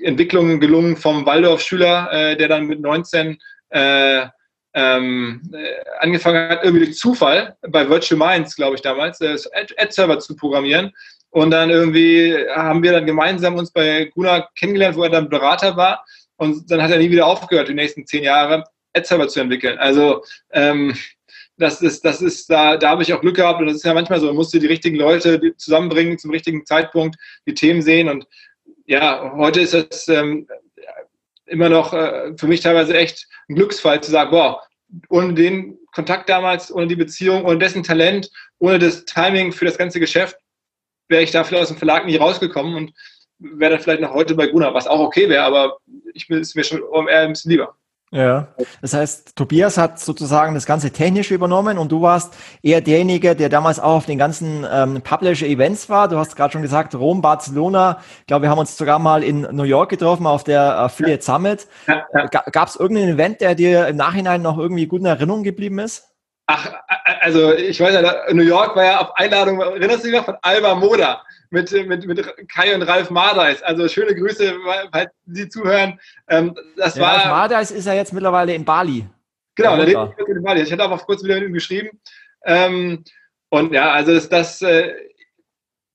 [0.00, 3.38] Entwicklung gelungen vom Waldorf-Schüler, äh, der dann mit 19
[3.70, 4.26] äh,
[4.74, 9.36] ähm, äh, angefangen hat, irgendwie durch Zufall bei Virtual Minds, glaube ich damals, äh,
[9.76, 10.92] Ad-Server zu programmieren.
[11.30, 15.76] Und dann irgendwie haben wir dann gemeinsam uns bei Gunnar kennengelernt, wo er dann Berater
[15.76, 16.04] war.
[16.36, 18.64] Und dann hat er nie wieder aufgehört, die nächsten zehn Jahre
[18.94, 19.78] Ad-Server zu entwickeln.
[19.78, 20.94] Also ähm,
[21.58, 23.92] das ist, das ist, da, da habe ich auch Glück gehabt und das ist ja
[23.92, 28.26] manchmal so, man musste die richtigen Leute zusammenbringen zum richtigen Zeitpunkt, die Themen sehen und
[28.86, 30.46] ja, heute ist es ähm,
[31.46, 34.62] immer noch äh, für mich teilweise echt ein Glücksfall zu sagen, boah,
[35.08, 39.76] ohne den Kontakt damals, ohne die Beziehung, ohne dessen Talent, ohne das Timing für das
[39.76, 40.36] ganze Geschäft,
[41.08, 42.92] wäre ich da vielleicht aus dem Verlag nicht rausgekommen und
[43.38, 45.78] wäre dann vielleicht noch heute bei Gunnar, was auch okay wäre, aber
[46.14, 47.74] ich bin es mir schon eher ein bisschen lieber.
[48.10, 48.48] Ja,
[48.80, 53.50] das heißt, Tobias hat sozusagen das ganze Technische übernommen und du warst eher derjenige, der
[53.50, 56.08] damals auch auf den ganzen ähm, Publisher-Events war.
[56.08, 57.98] Du hast gerade schon gesagt, Rom, Barcelona.
[58.20, 61.66] Ich glaube, wir haben uns sogar mal in New York getroffen auf der Affiliate Summit.
[61.86, 62.26] Ja, ja.
[62.26, 66.07] Gab es irgendeinen Event, der dir im Nachhinein noch irgendwie gut in Erinnerung geblieben ist?
[66.50, 66.72] Ach,
[67.20, 70.38] also ich weiß ja, New York war ja auf Einladung, erinnerst du dich noch, von
[70.40, 73.62] Alba Moda mit, mit, mit Kai und Ralf Mardeis.
[73.62, 74.54] Also schöne Grüße,
[74.90, 76.00] falls Sie zuhören.
[76.28, 79.06] Ähm, das ja, war, Ralf Mardeis ist ja jetzt mittlerweile in Bali.
[79.56, 80.62] Genau, der lebt in Bali.
[80.62, 82.00] Ich hatte auch kurz wieder mit ihm geschrieben.
[82.46, 83.04] Ähm,
[83.50, 84.94] und ja, also das, das äh,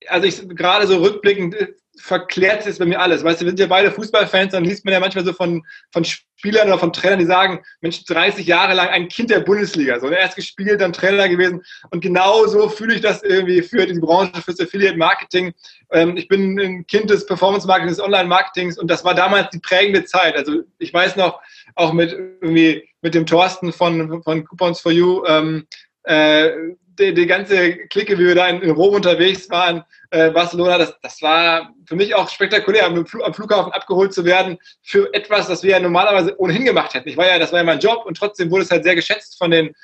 [0.06, 1.56] also ich gerade so rückblickend
[1.98, 3.24] verklärt ist bei mir alles.
[3.24, 6.04] Weißt du, wir sind ja beide Fußballfans, dann liest man ja manchmal so von, von
[6.04, 9.98] Spielern oder von Trainern, die sagen, Mensch, 30 Jahre lang ein Kind der Bundesliga.
[10.00, 11.62] So, erst gespielt, dann Trainer gewesen.
[11.90, 15.54] Und genau so fühle ich das irgendwie für die Branche, fürs Affiliate Marketing.
[15.90, 19.50] Ähm, ich bin ein Kind des Performance Marketings, des Online Marketings und das war damals
[19.50, 20.36] die prägende Zeit.
[20.36, 21.40] Also ich weiß noch,
[21.76, 25.66] auch mit irgendwie mit dem Thorsten von, von Coupons for You, ähm,
[26.04, 26.50] äh,
[26.98, 30.94] die, die ganze Clique, wie wir da in, in Rom unterwegs waren, äh, Barcelona, das,
[31.02, 35.62] das war für mich auch spektakulär, am, am, Flughafen abgeholt zu werden für etwas, das
[35.62, 37.08] wir ja normalerweise ohnehin gemacht hätten.
[37.08, 39.38] Ich war ja, das war ja mein Job und trotzdem wurde es halt sehr geschätzt
[39.38, 39.74] von den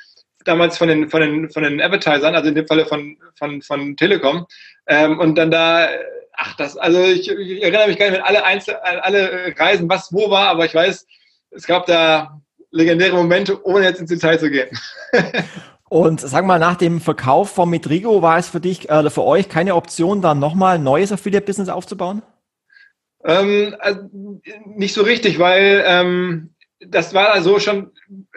[0.45, 3.95] damals von den von den von den Advertisern, also in dem Falle von von von
[3.97, 4.47] Telekom
[4.87, 5.87] ähm, und dann da
[6.33, 10.11] ach das also ich, ich erinnere mich gar nicht mehr alle Einzel alle Reisen was
[10.15, 11.07] wo war, aber ich weiß
[11.51, 14.69] es gab da legendäre Momente, ohne jetzt ins Detail zu gehen.
[15.91, 19.49] Und sag mal, nach dem Verkauf von Mitrigo war es für dich, äh, für euch
[19.49, 22.23] keine Option, dann nochmal ein neues Affiliate-Business aufzubauen?
[23.25, 24.03] Ähm, also
[24.67, 27.91] nicht so richtig, weil ähm, das war also schon,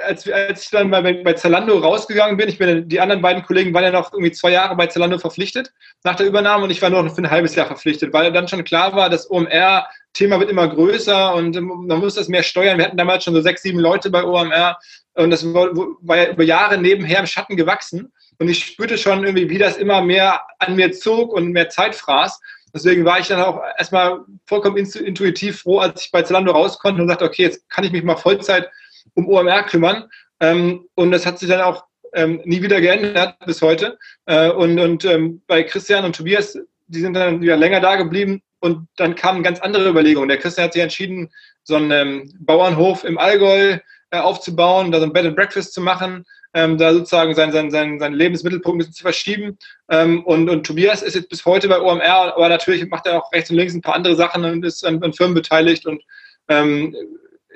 [0.04, 3.72] als, als ich dann bei, bei Zalando rausgegangen bin, ich bin, die anderen beiden Kollegen
[3.72, 5.72] waren ja noch irgendwie zwei Jahre bei Zalando verpflichtet
[6.04, 8.48] nach der Übernahme und ich war nur noch für ein halbes Jahr verpflichtet, weil dann
[8.48, 12.80] schon klar war, das OMR-Thema wird immer größer und man muss das mehr steuern.
[12.80, 14.80] Wir hatten damals schon so sechs, sieben Leute bei OMR
[15.15, 18.12] und das war, ja über Jahre nebenher im Schatten gewachsen.
[18.39, 21.93] Und ich spürte schon irgendwie, wie das immer mehr an mir zog und mehr Zeit
[21.93, 22.41] fraß.
[22.73, 27.02] Deswegen war ich dann auch erstmal vollkommen intuitiv froh, als ich bei Zalando raus konnte
[27.02, 28.69] und sagte, okay, jetzt kann ich mich mal Vollzeit
[29.13, 30.10] um OMR kümmern.
[30.39, 33.99] Ähm, und das hat sich dann auch ähm, nie wieder geändert bis heute.
[34.26, 38.41] Äh, und und ähm, bei Christian und Tobias, die sind dann wieder länger da geblieben.
[38.60, 40.30] Und dann kamen ganz andere Überlegungen.
[40.30, 41.30] Der Christian hat sich entschieden,
[41.63, 43.78] so einen Bauernhof im Allgäu
[44.13, 46.23] äh, aufzubauen, da so ein Bed and Breakfast zu machen,
[46.54, 49.58] ähm, da sozusagen seinen sein, sein, sein Lebensmittelpunkt zu verschieben.
[49.89, 53.34] Ähm, und, und Tobias ist jetzt bis heute bei OMR, aber natürlich macht er auch
[53.34, 56.04] rechts und links ein paar andere Sachen und ist an, an Firmen beteiligt und
[56.47, 56.95] ähm,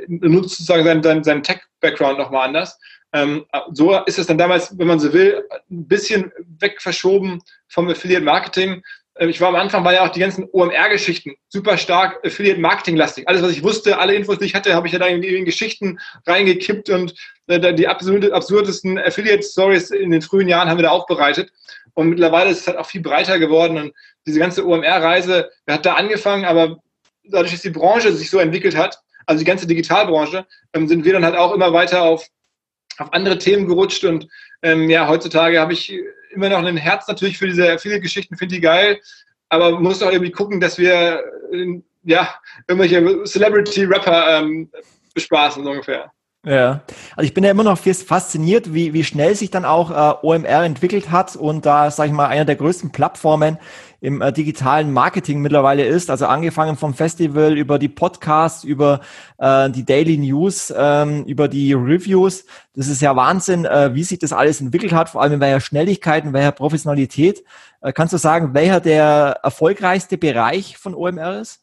[0.07, 2.79] nutzt sozusagen seinen, seinen, seinen Tech-Background nochmal anders.
[3.13, 8.25] Ähm, so ist es dann damals, wenn man so will, ein bisschen wegverschoben vom Affiliate
[8.25, 8.81] Marketing
[9.19, 13.27] ich war am Anfang, war ja auch die ganzen OMR-Geschichten super stark Affiliate-Marketing-lastig.
[13.27, 15.43] Alles, was ich wusste, alle Infos, die ich hatte, habe ich ja da in die
[15.43, 17.13] Geschichten reingekippt und
[17.47, 21.51] äh, die absurdesten Affiliate-Stories in den frühen Jahren haben wir da aufbereitet.
[21.93, 23.93] Und mittlerweile ist es halt auch viel breiter geworden und
[24.27, 26.77] diese ganze OMR-Reise, hat da angefangen, aber
[27.23, 31.13] dadurch, dass die Branche sich so entwickelt hat, also die ganze Digitalbranche, ähm, sind wir
[31.13, 32.27] dann halt auch immer weiter auf,
[32.97, 34.27] auf andere Themen gerutscht und
[34.61, 35.93] ähm, ja, heutzutage habe ich
[36.37, 38.99] immer noch ein Herz natürlich für diese viele Geschichten, finde ich geil,
[39.49, 42.35] aber man muss auch irgendwie gucken, dass wir äh, ja,
[42.67, 44.71] irgendwelche Celebrity-Rapper ähm,
[45.13, 46.11] bespaßen, so ungefähr.
[46.47, 46.79] Ja,
[47.17, 50.63] also ich bin ja immer noch fasziniert, wie, wie schnell sich dann auch äh, OMR
[50.63, 53.57] entwickelt hat und da, sage ich mal, einer der größten Plattformen
[53.99, 56.09] im äh, digitalen Marketing mittlerweile ist.
[56.09, 59.01] Also angefangen vom Festival über die Podcasts, über
[59.39, 62.45] äh, die Daily News, ähm, über die Reviews.
[62.73, 65.59] Das ist ja Wahnsinn, äh, wie sich das alles entwickelt hat, vor allem in welcher
[65.59, 67.43] Schnelligkeit, in welcher Professionalität.
[67.81, 71.59] Äh, kannst du sagen, welcher der erfolgreichste Bereich von OMR ist?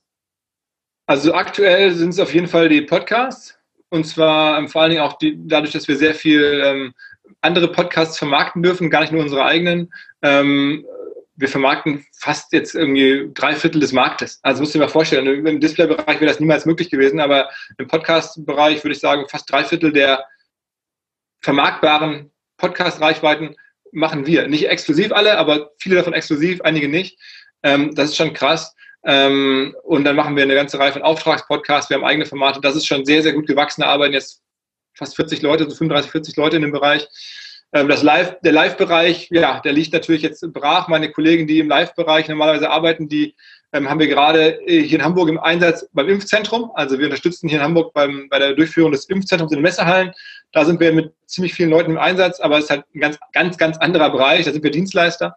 [1.06, 3.56] Also aktuell sind es auf jeden Fall die Podcasts.
[3.94, 6.94] Und zwar ähm, vor allen Dingen auch die, dadurch, dass wir sehr viel ähm,
[7.42, 9.94] andere Podcasts vermarkten dürfen, gar nicht nur unsere eigenen.
[10.20, 10.84] Ähm,
[11.36, 14.40] wir vermarkten fast jetzt irgendwie drei Viertel des Marktes.
[14.42, 17.86] Also musst du dir mal vorstellen, im Display-Bereich wäre das niemals möglich gewesen, aber im
[17.86, 20.24] Podcast-Bereich würde ich sagen, fast drei Viertel der
[21.40, 23.54] vermarktbaren Podcast-Reichweiten
[23.92, 24.48] machen wir.
[24.48, 27.16] Nicht exklusiv alle, aber viele davon exklusiv, einige nicht.
[27.62, 28.74] Ähm, das ist schon krass.
[29.06, 32.60] Ähm, und dann machen wir eine ganze Reihe von Auftragspodcasts, wir haben eigene Formate.
[32.60, 33.82] Das ist schon sehr, sehr gut gewachsen.
[33.82, 34.42] Da arbeiten jetzt
[34.94, 37.06] fast 40 Leute, so 35, 40 Leute in dem Bereich.
[37.72, 40.88] Ähm, das Live, der Live-Bereich, ja, der liegt natürlich jetzt brach.
[40.88, 43.34] Meine Kollegen, die im Live-Bereich normalerweise arbeiten, die
[43.72, 46.70] ähm, haben wir gerade äh, hier in Hamburg im Einsatz beim Impfzentrum.
[46.74, 50.12] Also wir unterstützen hier in Hamburg beim, bei der Durchführung des Impfzentrums in den Messehallen.
[50.52, 53.18] Da sind wir mit ziemlich vielen Leuten im Einsatz, aber es ist halt ein ganz,
[53.32, 54.44] ganz, ganz anderer Bereich.
[54.44, 55.36] Da sind wir Dienstleister.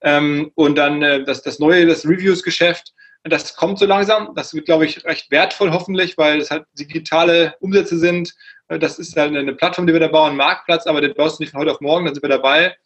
[0.00, 2.92] Ähm, und dann äh, das, das neue, das Reviews-Geschäft,
[3.28, 4.34] das kommt so langsam.
[4.34, 8.34] Das wird, glaube ich, recht wertvoll hoffentlich, weil es halt digitale Umsätze sind.
[8.68, 11.42] Äh, das ist dann eine Plattform, die wir da bauen, Marktplatz, aber den baust du
[11.42, 12.76] nicht von heute auf morgen, dann sind wir dabei.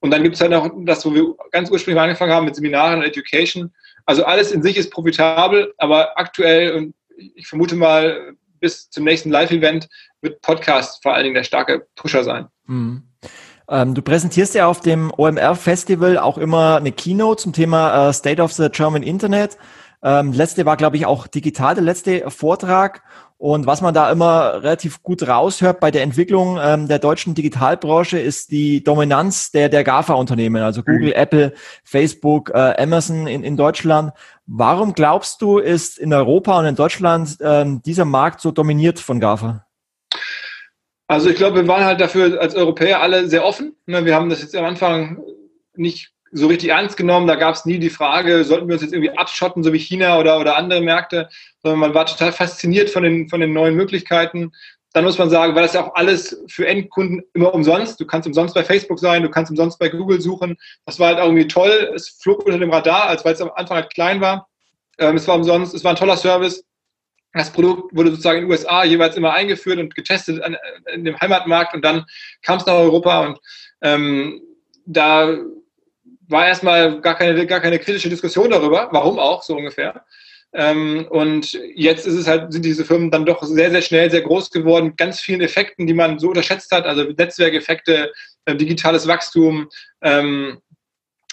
[0.00, 2.98] Und dann gibt es halt noch das, wo wir ganz ursprünglich angefangen haben mit Seminaren
[2.98, 3.72] und Education.
[4.04, 9.30] Also alles in sich ist profitabel, aber aktuell, und ich vermute mal, bis zum nächsten
[9.30, 9.88] Live-Event
[10.20, 12.48] wird Podcast vor allen Dingen der starke Pusher sein.
[12.66, 13.02] Mhm.
[13.68, 18.42] Ähm, du präsentierst ja auf dem OMR-Festival auch immer eine Keynote zum Thema äh, State
[18.42, 19.56] of the German Internet.
[20.04, 23.02] Ähm, letzte war, glaube ich, auch digital, der letzte Vortrag.
[23.38, 28.18] Und was man da immer relativ gut raushört bei der Entwicklung ähm, der deutschen Digitalbranche
[28.18, 30.84] ist die Dominanz der, der GAFA-Unternehmen, also mhm.
[30.84, 31.14] Google, mhm.
[31.14, 34.12] Apple, Facebook, äh, Amazon in, in Deutschland.
[34.46, 39.20] Warum glaubst du, ist in Europa und in Deutschland ähm, dieser Markt so dominiert von
[39.20, 39.66] GAFA?
[41.06, 43.76] Also ich glaube, wir waren halt dafür als Europäer alle sehr offen.
[43.86, 45.22] Ne, wir haben das jetzt am Anfang
[45.74, 47.26] nicht so richtig ernst genommen.
[47.26, 50.18] Da gab es nie die Frage, sollten wir uns jetzt irgendwie abschotten, so wie China
[50.18, 51.28] oder, oder andere Märkte,
[51.62, 54.52] sondern man war total fasziniert von den, von den neuen Möglichkeiten.
[54.92, 58.00] Dann muss man sagen, weil das ja auch alles für Endkunden immer umsonst.
[58.00, 60.56] Du kannst umsonst bei Facebook sein, du kannst umsonst bei Google suchen.
[60.86, 61.92] Das war halt irgendwie toll.
[61.94, 64.48] Es flog unter dem Radar, als weil es am Anfang halt klein war.
[64.98, 66.64] Ähm, es war umsonst, es war ein toller Service.
[67.32, 70.56] Das Produkt wurde sozusagen in den USA jeweils immer eingeführt und getestet an,
[70.92, 72.04] in dem Heimatmarkt und dann
[72.42, 73.38] kam es nach Europa und
[73.82, 74.40] ähm,
[74.86, 75.36] da
[76.34, 80.04] war erstmal gar keine, gar keine kritische Diskussion darüber, warum auch, so ungefähr.
[80.52, 84.22] Ähm, und jetzt ist es halt, sind diese Firmen dann doch sehr, sehr schnell sehr
[84.22, 88.12] groß geworden, ganz vielen Effekten, die man so unterschätzt hat, also Netzwerkeffekte,
[88.44, 89.68] äh, digitales Wachstum.
[90.02, 90.58] Ähm,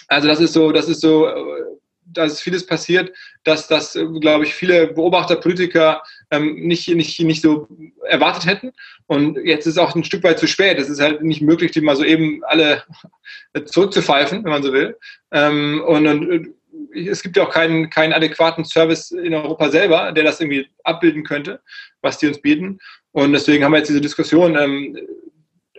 [0.08, 1.28] also das ist so, das ist so
[2.12, 3.12] da ist vieles passiert,
[3.44, 7.68] dass das, glaube ich, viele Beobachter, Politiker ähm, nicht, nicht, nicht so
[8.08, 8.72] erwartet hätten.
[9.06, 10.78] Und jetzt ist auch ein Stück weit zu spät.
[10.78, 12.82] Es ist halt nicht möglich, die mal so eben alle
[13.66, 14.96] zurückzupfeifen, wenn man so will.
[15.30, 16.54] Ähm, und, und
[16.94, 21.22] es gibt ja auch keinen, keinen adäquaten Service in Europa selber, der das irgendwie abbilden
[21.22, 21.60] könnte,
[22.00, 22.78] was die uns bieten.
[23.12, 24.98] Und deswegen haben wir jetzt diese Diskussion, ähm,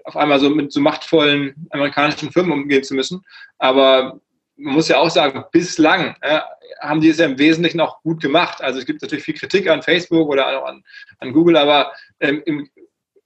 [0.06, 3.24] auf einmal so mit so machtvollen amerikanischen Firmen umgehen zu müssen.
[3.58, 4.20] Aber
[4.56, 6.40] man muss ja auch sagen, bislang äh,
[6.80, 8.62] haben die es ja im Wesentlichen auch gut gemacht.
[8.62, 10.84] Also es gibt natürlich viel Kritik an Facebook oder auch an,
[11.20, 12.70] an Google, aber ähm, im,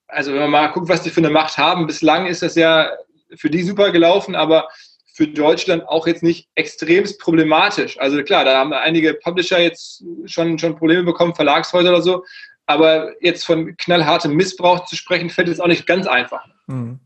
[0.07, 2.89] also wenn man mal guckt, was die für eine Macht haben, bislang ist das ja
[3.35, 4.69] für die super gelaufen, aber
[5.13, 7.99] für Deutschland auch jetzt nicht extremst problematisch.
[7.99, 12.23] Also klar, da haben einige Publisher jetzt schon, schon Probleme bekommen, Verlagshäuser oder so,
[12.67, 16.45] aber jetzt von knallhartem Missbrauch zu sprechen, fällt jetzt auch nicht ganz einfach.
[16.67, 16.99] Mhm.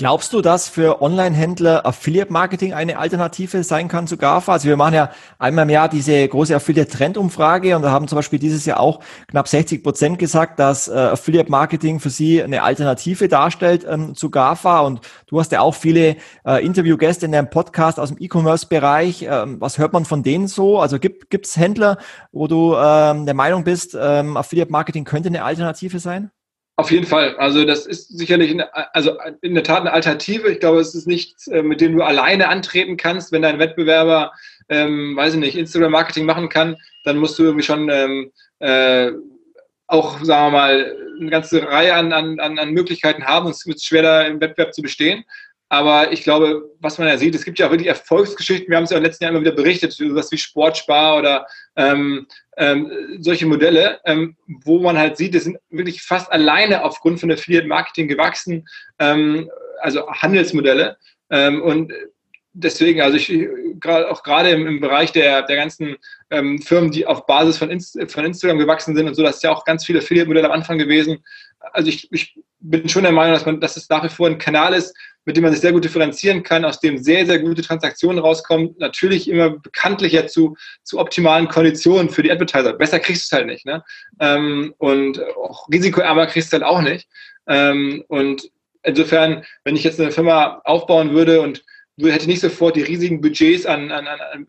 [0.00, 4.54] Glaubst du, dass für Online-Händler Affiliate-Marketing eine Alternative sein kann zu GAFA?
[4.54, 8.38] Also wir machen ja einmal im Jahr diese große Affiliate-Trend-Umfrage und da haben zum Beispiel
[8.38, 13.84] dieses Jahr auch knapp 60 Prozent gesagt, dass äh, Affiliate-Marketing für sie eine Alternative darstellt
[13.86, 14.80] ähm, zu GAFA.
[14.80, 19.26] Und du hast ja auch viele äh, Interviewgäste in deinem Podcast aus dem E-Commerce-Bereich.
[19.28, 20.80] Ähm, was hört man von denen so?
[20.80, 21.98] Also gibt es Händler,
[22.32, 26.30] wo du ähm, der Meinung bist, ähm, Affiliate-Marketing könnte eine Alternative sein?
[26.80, 27.36] Auf jeden Fall.
[27.36, 30.50] Also das ist sicherlich eine, also in der Tat eine Alternative.
[30.50, 33.32] Ich glaube, es ist nichts, äh, mit dem du alleine antreten kannst.
[33.32, 34.32] Wenn dein Wettbewerber,
[34.70, 39.10] ähm, weiß ich nicht, Instagram-Marketing machen kann, dann musst du irgendwie schon ähm, äh,
[39.88, 43.82] auch, sagen wir mal, eine ganze Reihe an, an, an Möglichkeiten haben und es wird
[43.82, 45.24] schwer, da im Wettbewerb zu bestehen.
[45.72, 48.68] Aber ich glaube, was man ja sieht, es gibt ja auch wirklich Erfolgsgeschichten.
[48.68, 51.46] Wir haben es ja den letzten Jahren immer wieder berichtet, sowas wie Sportspar oder
[51.76, 52.90] ähm, ähm,
[53.20, 57.68] solche Modelle, ähm, wo man halt sieht, es sind wirklich fast alleine aufgrund von Affiliate
[57.68, 58.66] Marketing gewachsen,
[58.98, 59.48] ähm,
[59.80, 60.96] also Handelsmodelle.
[61.30, 61.92] Ähm, und
[62.52, 63.48] deswegen, also ich
[63.86, 65.96] auch gerade im, im, Bereich der, der ganzen
[66.30, 69.44] ähm, Firmen, die auf Basis von, Inst von Instagram gewachsen sind und so, das ist
[69.44, 71.22] ja auch ganz viele Affiliate-Modelle am Anfang gewesen.
[71.72, 74.38] Also ich, ich bin schon der Meinung, dass man, dass es nach wie vor ein
[74.38, 74.94] Kanal ist,
[75.24, 78.74] mit dem man sich sehr gut differenzieren kann, aus dem sehr, sehr gute Transaktionen rauskommen.
[78.78, 82.72] Natürlich immer bekanntlicher zu, zu optimalen Konditionen für die Advertiser.
[82.72, 83.66] Besser kriegst du es halt nicht.
[83.66, 83.84] Ne?
[84.18, 87.08] Ähm, und auch risikoärmer kriegst du es halt auch nicht.
[87.46, 88.50] Ähm, und
[88.82, 91.62] insofern, wenn ich jetzt eine Firma aufbauen würde und
[92.02, 94.06] hätte nicht sofort die riesigen Budgets an, an,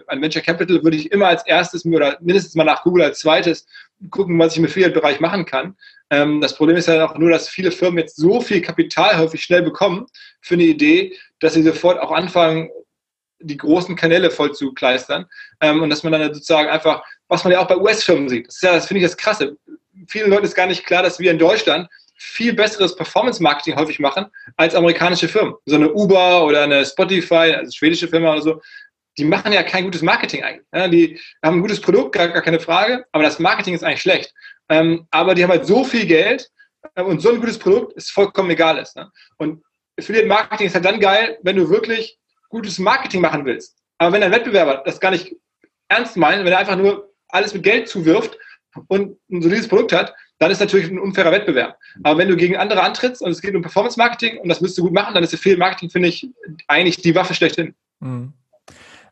[0.07, 3.65] an Venture Capital, würde ich immer als erstes oder mindestens mal nach Google als zweites
[4.09, 5.75] gucken, was ich im Affiliate-Bereich machen kann.
[6.09, 9.43] Ähm, das Problem ist ja auch nur, dass viele Firmen jetzt so viel Kapital häufig
[9.43, 10.05] schnell bekommen
[10.41, 12.69] für eine Idee, dass sie sofort auch anfangen,
[13.39, 15.25] die großen Kanäle voll zu kleistern.
[15.61, 18.61] Ähm, und dass man dann sozusagen einfach, was man ja auch bei US-Firmen sieht, das,
[18.61, 19.57] ja, das finde ich das Krasse.
[20.07, 21.87] Vielen Leuten ist gar nicht klar, dass wir in Deutschland
[22.23, 25.55] viel besseres Performance-Marketing häufig machen als amerikanische Firmen.
[25.65, 28.61] So eine Uber oder eine Spotify, also schwedische Firma oder so,
[29.17, 30.67] die machen ja kein gutes Marketing eigentlich.
[30.73, 34.01] Ja, die haben ein gutes Produkt, gar, gar keine Frage, aber das Marketing ist eigentlich
[34.01, 34.33] schlecht.
[34.69, 36.49] Ähm, aber die haben halt so viel Geld
[36.95, 38.95] äh, und so ein gutes Produkt, ist vollkommen egal ist.
[38.95, 39.11] Ne?
[39.37, 39.63] Und
[39.99, 42.17] Affiliate Marketing ist halt dann geil, wenn du wirklich
[42.49, 43.77] gutes Marketing machen willst.
[43.97, 45.35] Aber wenn ein Wettbewerber das gar nicht
[45.89, 48.37] ernst meint, wenn er einfach nur alles mit Geld zuwirft
[48.87, 51.77] und ein solides Produkt hat, dann ist natürlich ein unfairer Wettbewerb.
[52.03, 54.77] Aber wenn du gegen andere antrittst und es geht um Performance Marketing und das müsst
[54.77, 56.27] du gut machen, dann ist Affiliate Marketing, finde ich,
[56.67, 57.75] eigentlich die Waffe schlechthin.
[57.99, 58.33] Mhm.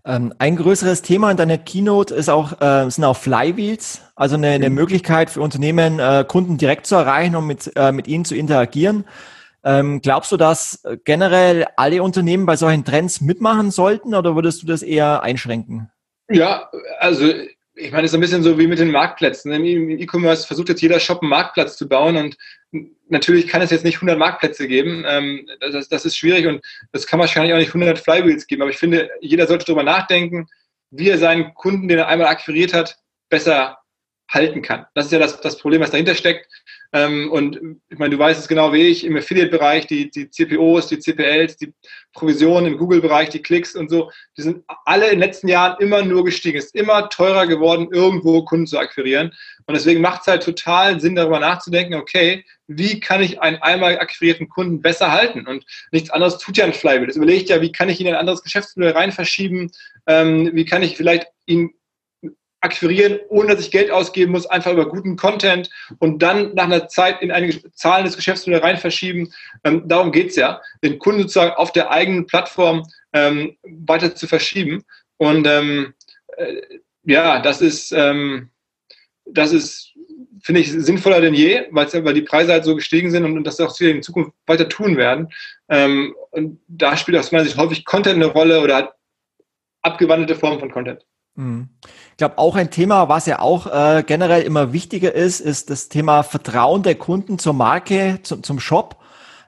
[0.06, 4.48] Ähm, ein größeres Thema in deiner Keynote ist auch, äh, sind auch Flywheels, also eine,
[4.48, 4.76] eine mhm.
[4.76, 9.06] Möglichkeit für Unternehmen, äh, Kunden direkt zu erreichen und mit, äh, mit ihnen zu interagieren.
[9.64, 14.68] Ähm, glaubst du, dass generell alle Unternehmen bei solchen Trends mitmachen sollten oder würdest du
[14.68, 15.92] das eher einschränken?
[16.30, 16.70] Ja,
[17.00, 17.26] also
[17.76, 19.52] ich meine, es ist ein bisschen so wie mit den Marktplätzen.
[19.52, 22.38] Im E-Commerce versucht jetzt jeder Shop einen Marktplatz zu bauen und
[23.10, 25.04] natürlich kann es jetzt nicht 100 Marktplätze geben.
[25.08, 28.62] Ähm, das, das ist schwierig und das kann wahrscheinlich auch nicht 100 Flywheels geben.
[28.62, 30.48] Aber ich finde, jeder sollte darüber nachdenken,
[30.92, 32.98] wie er seinen Kunden, den er einmal akquiriert hat,
[33.30, 33.78] besser
[34.30, 34.86] halten kann.
[34.94, 36.48] Das ist ja das, das Problem, was dahinter steckt.
[36.94, 40.88] Ähm, und ich meine, du weißt es genau wie ich, im Affiliate-Bereich, die, die CPOs,
[40.88, 41.74] die CPLs, die
[42.14, 46.02] Provisionen im Google-Bereich, die Klicks und so, die sind alle in den letzten Jahren immer
[46.02, 46.58] nur gestiegen.
[46.58, 49.32] Es ist immer teurer geworden, irgendwo Kunden zu akquirieren.
[49.68, 54.00] Und deswegen macht es halt total Sinn, darüber nachzudenken, okay, wie kann ich einen einmal
[54.00, 55.48] akquirierten Kunden besser halten?
[55.48, 57.08] Und nichts anderes tut ja ein Flywheel.
[57.08, 59.72] Das überlegt ja, wie kann ich ihn in ein anderes Geschäftsmodell rein verschieben?
[60.08, 61.72] Ähm, wie kann ich vielleicht ihn
[62.62, 66.88] akquirieren, ohne dass ich Geld ausgeben muss, einfach über guten Content und dann nach einer
[66.88, 69.32] Zeit in ein zahlendes Geschäftsmodell rein verschieben.
[69.64, 74.84] Ähm, darum geht's ja, den Kunden sozusagen auf der eigenen Plattform ähm, weiter zu verschieben.
[75.18, 75.94] Und ähm,
[76.38, 76.62] äh,
[77.04, 78.50] ja, das ist, ähm,
[79.26, 79.94] das ist,
[80.42, 83.60] finde ich, sinnvoller denn je, weil die Preise halt so gestiegen sind und, und das
[83.60, 85.30] auch wir in Zukunft weiter tun werden.
[85.70, 88.96] Ähm, und da spielt aus meiner Sicht häufig Content eine Rolle oder
[89.82, 91.06] abgewandelte Formen von Content.
[91.40, 91.70] Mhm.
[92.12, 95.88] Ich glaube, auch ein Thema, was ja auch äh, generell immer wichtiger ist, ist das
[95.88, 98.99] Thema Vertrauen der Kunden zur Marke, zu, zum Shop.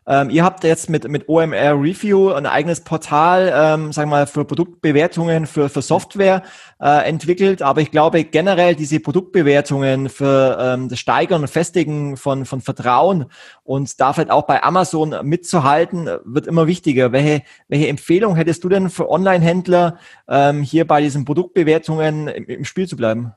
[0.07, 4.45] Ähm, ihr habt jetzt mit, mit OMR Review ein eigenes Portal, ähm, sagen mal, für
[4.45, 6.41] Produktbewertungen für, für Software
[6.81, 7.61] äh, entwickelt.
[7.61, 13.25] Aber ich glaube generell diese Produktbewertungen für ähm, das Steigern und Festigen von, von Vertrauen
[13.63, 17.11] und da vielleicht auch bei Amazon mitzuhalten, wird immer wichtiger.
[17.11, 22.65] Welche, welche Empfehlung hättest du denn für Online-Händler, ähm, hier bei diesen Produktbewertungen im, im
[22.65, 23.33] Spiel zu bleiben?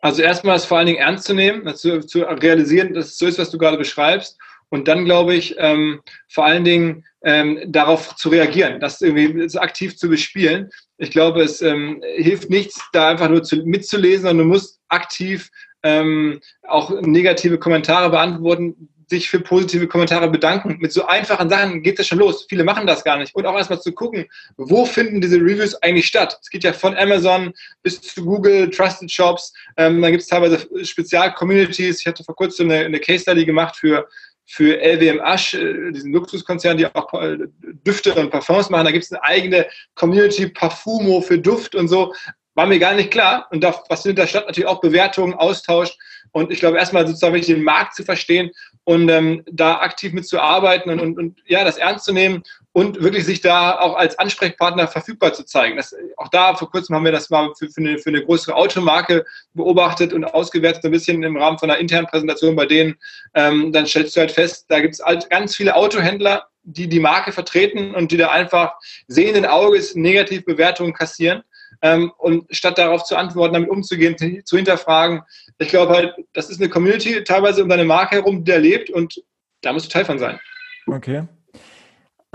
[0.00, 3.26] Also erstmal ist vor allen Dingen ernst zu nehmen, zu, zu realisieren, dass es so
[3.26, 4.38] ist, was du gerade beschreibst
[4.72, 9.60] und dann glaube ich, ähm, vor allen Dingen ähm, darauf zu reagieren, das irgendwie so
[9.60, 10.70] aktiv zu bespielen.
[10.96, 15.50] Ich glaube, es ähm, hilft nichts, da einfach nur zu, mitzulesen, sondern du musst aktiv
[15.82, 20.78] ähm, auch negative Kommentare beantworten, sich für positive Kommentare bedanken.
[20.80, 22.46] Mit so einfachen Sachen geht es schon los.
[22.48, 23.34] Viele machen das gar nicht.
[23.34, 26.38] Und auch erstmal zu gucken, wo finden diese Reviews eigentlich statt?
[26.40, 27.52] Es geht ja von Amazon
[27.82, 29.52] bis zu Google, Trusted Shops.
[29.76, 32.00] Ähm, dann gibt es teilweise Spezial-Communities.
[32.00, 34.08] Ich hatte vor kurzem eine, eine Case Study gemacht für
[34.46, 37.38] für LWMH, äh, diesen Luxuskonzern, die auch äh,
[37.86, 38.84] Düfte und Parfums machen.
[38.84, 42.14] Da gibt es eine eigene Community Parfumo für Duft und so.
[42.54, 43.48] War mir gar nicht klar.
[43.50, 45.96] Und da findet da statt natürlich auch Bewertungen, Austausch.
[46.32, 48.50] Und ich glaube, erstmal sozusagen den Markt zu verstehen
[48.84, 53.26] und ähm, da aktiv mitzuarbeiten und, und, und ja, das ernst zu nehmen und wirklich
[53.26, 55.76] sich da auch als Ansprechpartner verfügbar zu zeigen.
[55.76, 58.54] Das, auch da vor kurzem haben wir das mal für, für, eine, für eine größere
[58.54, 62.96] Automarke beobachtet und ausgewertet, ein bisschen im Rahmen von einer internen Präsentation bei denen.
[63.34, 67.00] Ähm, dann stellst du halt fest, da gibt es halt ganz viele Autohändler, die die
[67.00, 68.74] Marke vertreten und die da einfach
[69.06, 71.42] sehenden Auges Negativbewertungen kassieren.
[71.82, 75.22] Ähm, und statt darauf zu antworten, damit umzugehen, zu hinterfragen,
[75.58, 78.88] ich glaube halt, das ist eine Community teilweise um deine Marke herum, die da lebt
[78.88, 79.22] und
[79.62, 80.38] da musst du Teil von sein.
[80.86, 81.24] Okay.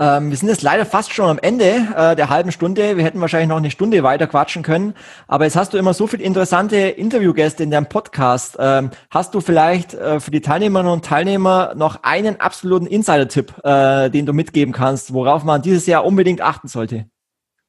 [0.00, 2.96] Ähm, wir sind jetzt leider fast schon am Ende äh, der halben Stunde.
[2.96, 4.94] Wir hätten wahrscheinlich noch eine Stunde weiter quatschen können.
[5.26, 8.56] Aber jetzt hast du immer so viele interessante Interviewgäste in deinem Podcast.
[8.60, 14.08] Ähm, hast du vielleicht äh, für die Teilnehmerinnen und Teilnehmer noch einen absoluten Insider-Tipp, äh,
[14.10, 17.06] den du mitgeben kannst, worauf man dieses Jahr unbedingt achten sollte?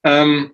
[0.03, 0.51] Ähm,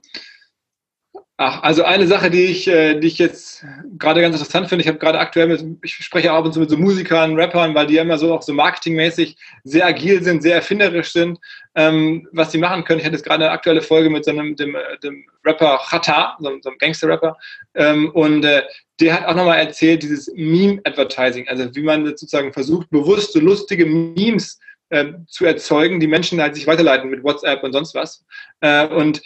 [1.38, 3.66] Ach, also eine Sache, die ich, äh, die ich jetzt
[3.98, 6.70] gerade ganz interessant finde, ich habe gerade aktuell mit, ich spreche ab und zu mit
[6.70, 11.12] so Musikern, Rappern, weil die immer so auch so marketingmäßig sehr agil sind, sehr erfinderisch
[11.12, 11.38] sind,
[11.76, 13.00] ähm, was sie machen können.
[13.00, 16.38] Ich hatte jetzt gerade eine aktuelle Folge mit so einem dem, äh, dem Rapper Chata,
[16.40, 17.36] so, so einem Gangster-Rapper,
[17.74, 18.64] ähm, und äh,
[19.02, 23.86] der hat auch nochmal erzählt, dieses Meme-Advertising, also wie man sozusagen versucht, bewusst so lustige
[23.86, 24.58] Memes
[24.90, 28.24] äh, zu erzeugen, die Menschen halt sich weiterleiten mit WhatsApp und sonst was.
[28.62, 29.22] Äh, und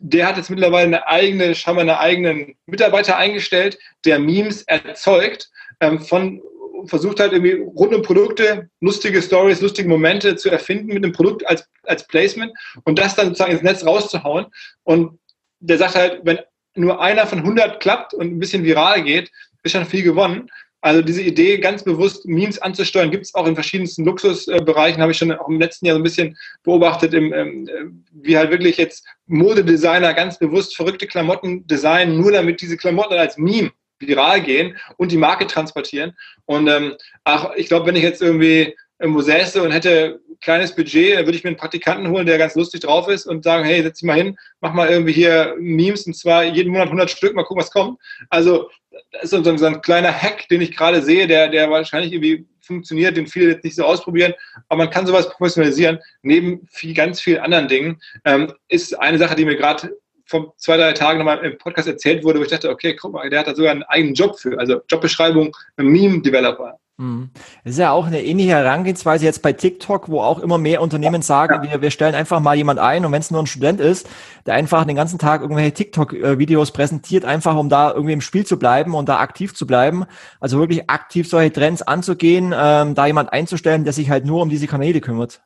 [0.00, 6.00] der hat jetzt mittlerweile eine eigene, scheinbar einen eigenen Mitarbeiter eingestellt, der Memes erzeugt, ähm,
[6.00, 6.42] von
[6.86, 11.46] versucht halt irgendwie rund um Produkte lustige Stories, lustige Momente zu erfinden mit dem Produkt
[11.46, 12.52] als, als Placement
[12.84, 14.46] und das dann sozusagen ins Netz rauszuhauen.
[14.84, 15.18] Und
[15.60, 16.38] der sagt halt, wenn
[16.74, 19.30] nur einer von 100 klappt und ein bisschen viral geht,
[19.62, 20.48] ist schon viel gewonnen.
[20.80, 25.18] Also diese Idee, ganz bewusst Memes anzusteuern, gibt es auch in verschiedensten Luxusbereichen, habe ich
[25.18, 29.04] schon auch im letzten Jahr so ein bisschen beobachtet, im, ähm, wie halt wirklich jetzt
[29.26, 35.10] Modedesigner ganz bewusst verrückte Klamotten designen, nur damit diese Klamotten als Meme viral gehen und
[35.10, 36.16] die Marke transportieren.
[36.44, 41.16] Und ähm, auch, ich glaube, wenn ich jetzt irgendwie irgendwo säße und hätte kleines Budget,
[41.16, 43.82] dann würde ich mir einen Praktikanten holen, der ganz lustig drauf ist und sagen, hey,
[43.82, 47.34] setz dich mal hin, mach mal irgendwie hier Memes und zwar jeden Monat 100 Stück,
[47.34, 47.98] mal gucken, was kommt.
[48.30, 48.70] Also
[49.12, 53.16] das ist so ein, kleiner Hack, den ich gerade sehe, der, der wahrscheinlich irgendwie funktioniert,
[53.16, 54.34] den viele jetzt nicht so ausprobieren,
[54.68, 58.00] aber man kann sowas professionalisieren, neben viel, ganz vielen anderen Dingen.
[58.24, 59.96] Ähm, ist eine Sache, die mir gerade
[60.26, 63.30] vor zwei, drei Tagen nochmal im Podcast erzählt wurde, wo ich dachte, okay, guck mal,
[63.30, 66.78] der hat da sogar einen eigenen Job für, also Jobbeschreibung, Meme-Developer.
[67.00, 67.30] Mhm.
[67.62, 71.22] Das ist ja auch eine ähnliche Herangehensweise jetzt bei TikTok, wo auch immer mehr Unternehmen
[71.22, 74.08] sagen, wir, wir stellen einfach mal jemand ein und wenn es nur ein Student ist,
[74.46, 78.58] der einfach den ganzen Tag irgendwelche TikTok-Videos präsentiert, einfach um da irgendwie im Spiel zu
[78.58, 80.06] bleiben und da aktiv zu bleiben.
[80.40, 84.48] Also wirklich aktiv solche Trends anzugehen, ähm, da jemand einzustellen, der sich halt nur um
[84.48, 85.40] diese Kanäle kümmert.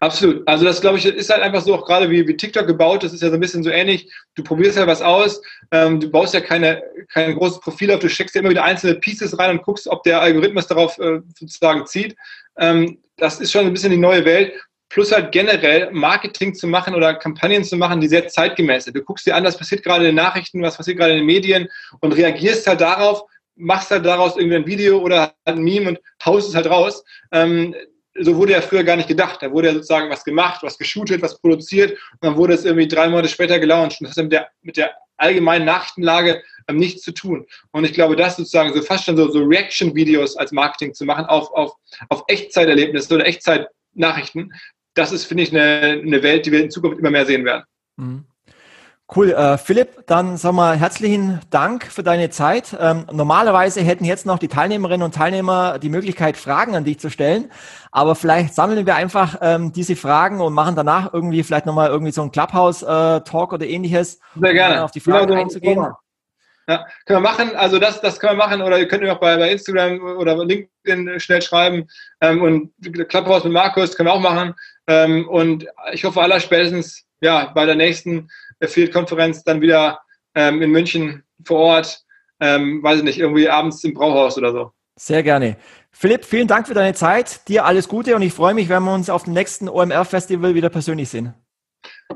[0.00, 0.46] Absolut.
[0.48, 3.02] Also das, glaube ich, ist halt einfach so auch gerade wie, wie TikTok gebaut.
[3.02, 4.10] Das ist ja so ein bisschen so ähnlich.
[4.34, 5.42] Du probierst ja was aus.
[5.70, 6.82] Ähm, du baust ja keine,
[7.12, 8.00] kein großes Profil auf.
[8.00, 11.20] Du steckst ja immer wieder einzelne Pieces rein und guckst, ob der Algorithmus darauf äh,
[11.38, 12.16] sozusagen zieht.
[12.58, 14.52] Ähm, das ist schon ein bisschen die neue Welt.
[14.88, 18.96] Plus halt generell Marketing zu machen oder Kampagnen zu machen, die sehr zeitgemäß sind.
[18.96, 21.26] Du guckst dir an, was passiert gerade in den Nachrichten, was passiert gerade in den
[21.26, 21.68] Medien
[22.00, 23.24] und reagierst halt darauf,
[23.56, 27.04] machst halt daraus irgendwie ein Video oder ein Meme und haust es halt raus.
[27.32, 27.74] Ähm,
[28.20, 29.42] so wurde ja früher gar nicht gedacht.
[29.42, 32.88] Da wurde ja sozusagen was gemacht, was geshootet, was produziert und dann wurde es irgendwie
[32.88, 34.00] drei Monate später gelauncht.
[34.00, 37.46] Und das hat mit der, mit der allgemeinen Nachrichtenlage ähm, nichts zu tun.
[37.72, 41.26] Und ich glaube, das sozusagen so fast schon so, so Reaction-Videos als Marketing zu machen
[41.26, 41.72] auf, auf,
[42.08, 44.52] auf Echtzeiterlebnisse oder Echtzeitnachrichten,
[44.94, 47.64] das ist, finde ich, eine, eine Welt, die wir in Zukunft immer mehr sehen werden.
[47.96, 48.24] Mhm.
[49.14, 52.74] Cool, äh, Philipp, dann sag mal herzlichen Dank für deine Zeit.
[52.80, 57.10] Ähm, normalerweise hätten jetzt noch die Teilnehmerinnen und Teilnehmer die Möglichkeit, Fragen an dich zu
[57.10, 57.50] stellen,
[57.92, 62.12] aber vielleicht sammeln wir einfach ähm, diese Fragen und machen danach irgendwie vielleicht nochmal irgendwie
[62.12, 64.78] so ein Clubhouse-Talk äh, oder ähnliches, Sehr gerne.
[64.78, 65.86] Um auf die Fragen ja, einzugehen.
[66.66, 67.54] Ja, können wir machen.
[67.56, 70.42] Also das, das können wir machen oder ihr könnt mir auch bei, bei Instagram oder
[70.42, 71.86] LinkedIn schnell schreiben.
[72.22, 72.72] Ähm, und
[73.10, 74.54] Clubhouse mit Markus können wir auch machen.
[74.86, 78.28] Ähm, und ich hoffe aller spätestens ja, bei der nächsten
[78.68, 80.00] Field-Konferenz dann wieder
[80.34, 82.00] ähm, in München vor Ort,
[82.40, 84.72] ähm, weiß ich nicht, irgendwie abends im Brauhaus oder so.
[84.96, 85.56] Sehr gerne.
[85.90, 87.48] Philipp, vielen Dank für deine Zeit.
[87.48, 90.68] Dir alles Gute und ich freue mich, wenn wir uns auf dem nächsten OMR-Festival wieder
[90.68, 91.34] persönlich sehen.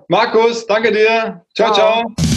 [0.09, 1.44] Markus, danke dir.
[1.55, 2.05] Ciao, ciao.
[2.16, 2.28] ciao.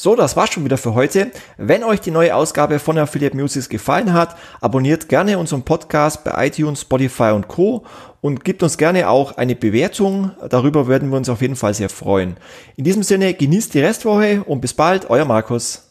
[0.00, 1.32] So, das war's schon wieder für heute.
[1.56, 6.46] Wenn euch die neue Ausgabe von Affiliate Musics gefallen hat, abonniert gerne unseren Podcast bei
[6.46, 7.84] iTunes, Spotify und Co.
[8.20, 10.30] und gebt uns gerne auch eine Bewertung.
[10.50, 12.36] Darüber würden wir uns auf jeden Fall sehr freuen.
[12.76, 15.87] In diesem Sinne, genießt die Restwoche und bis bald, euer Markus.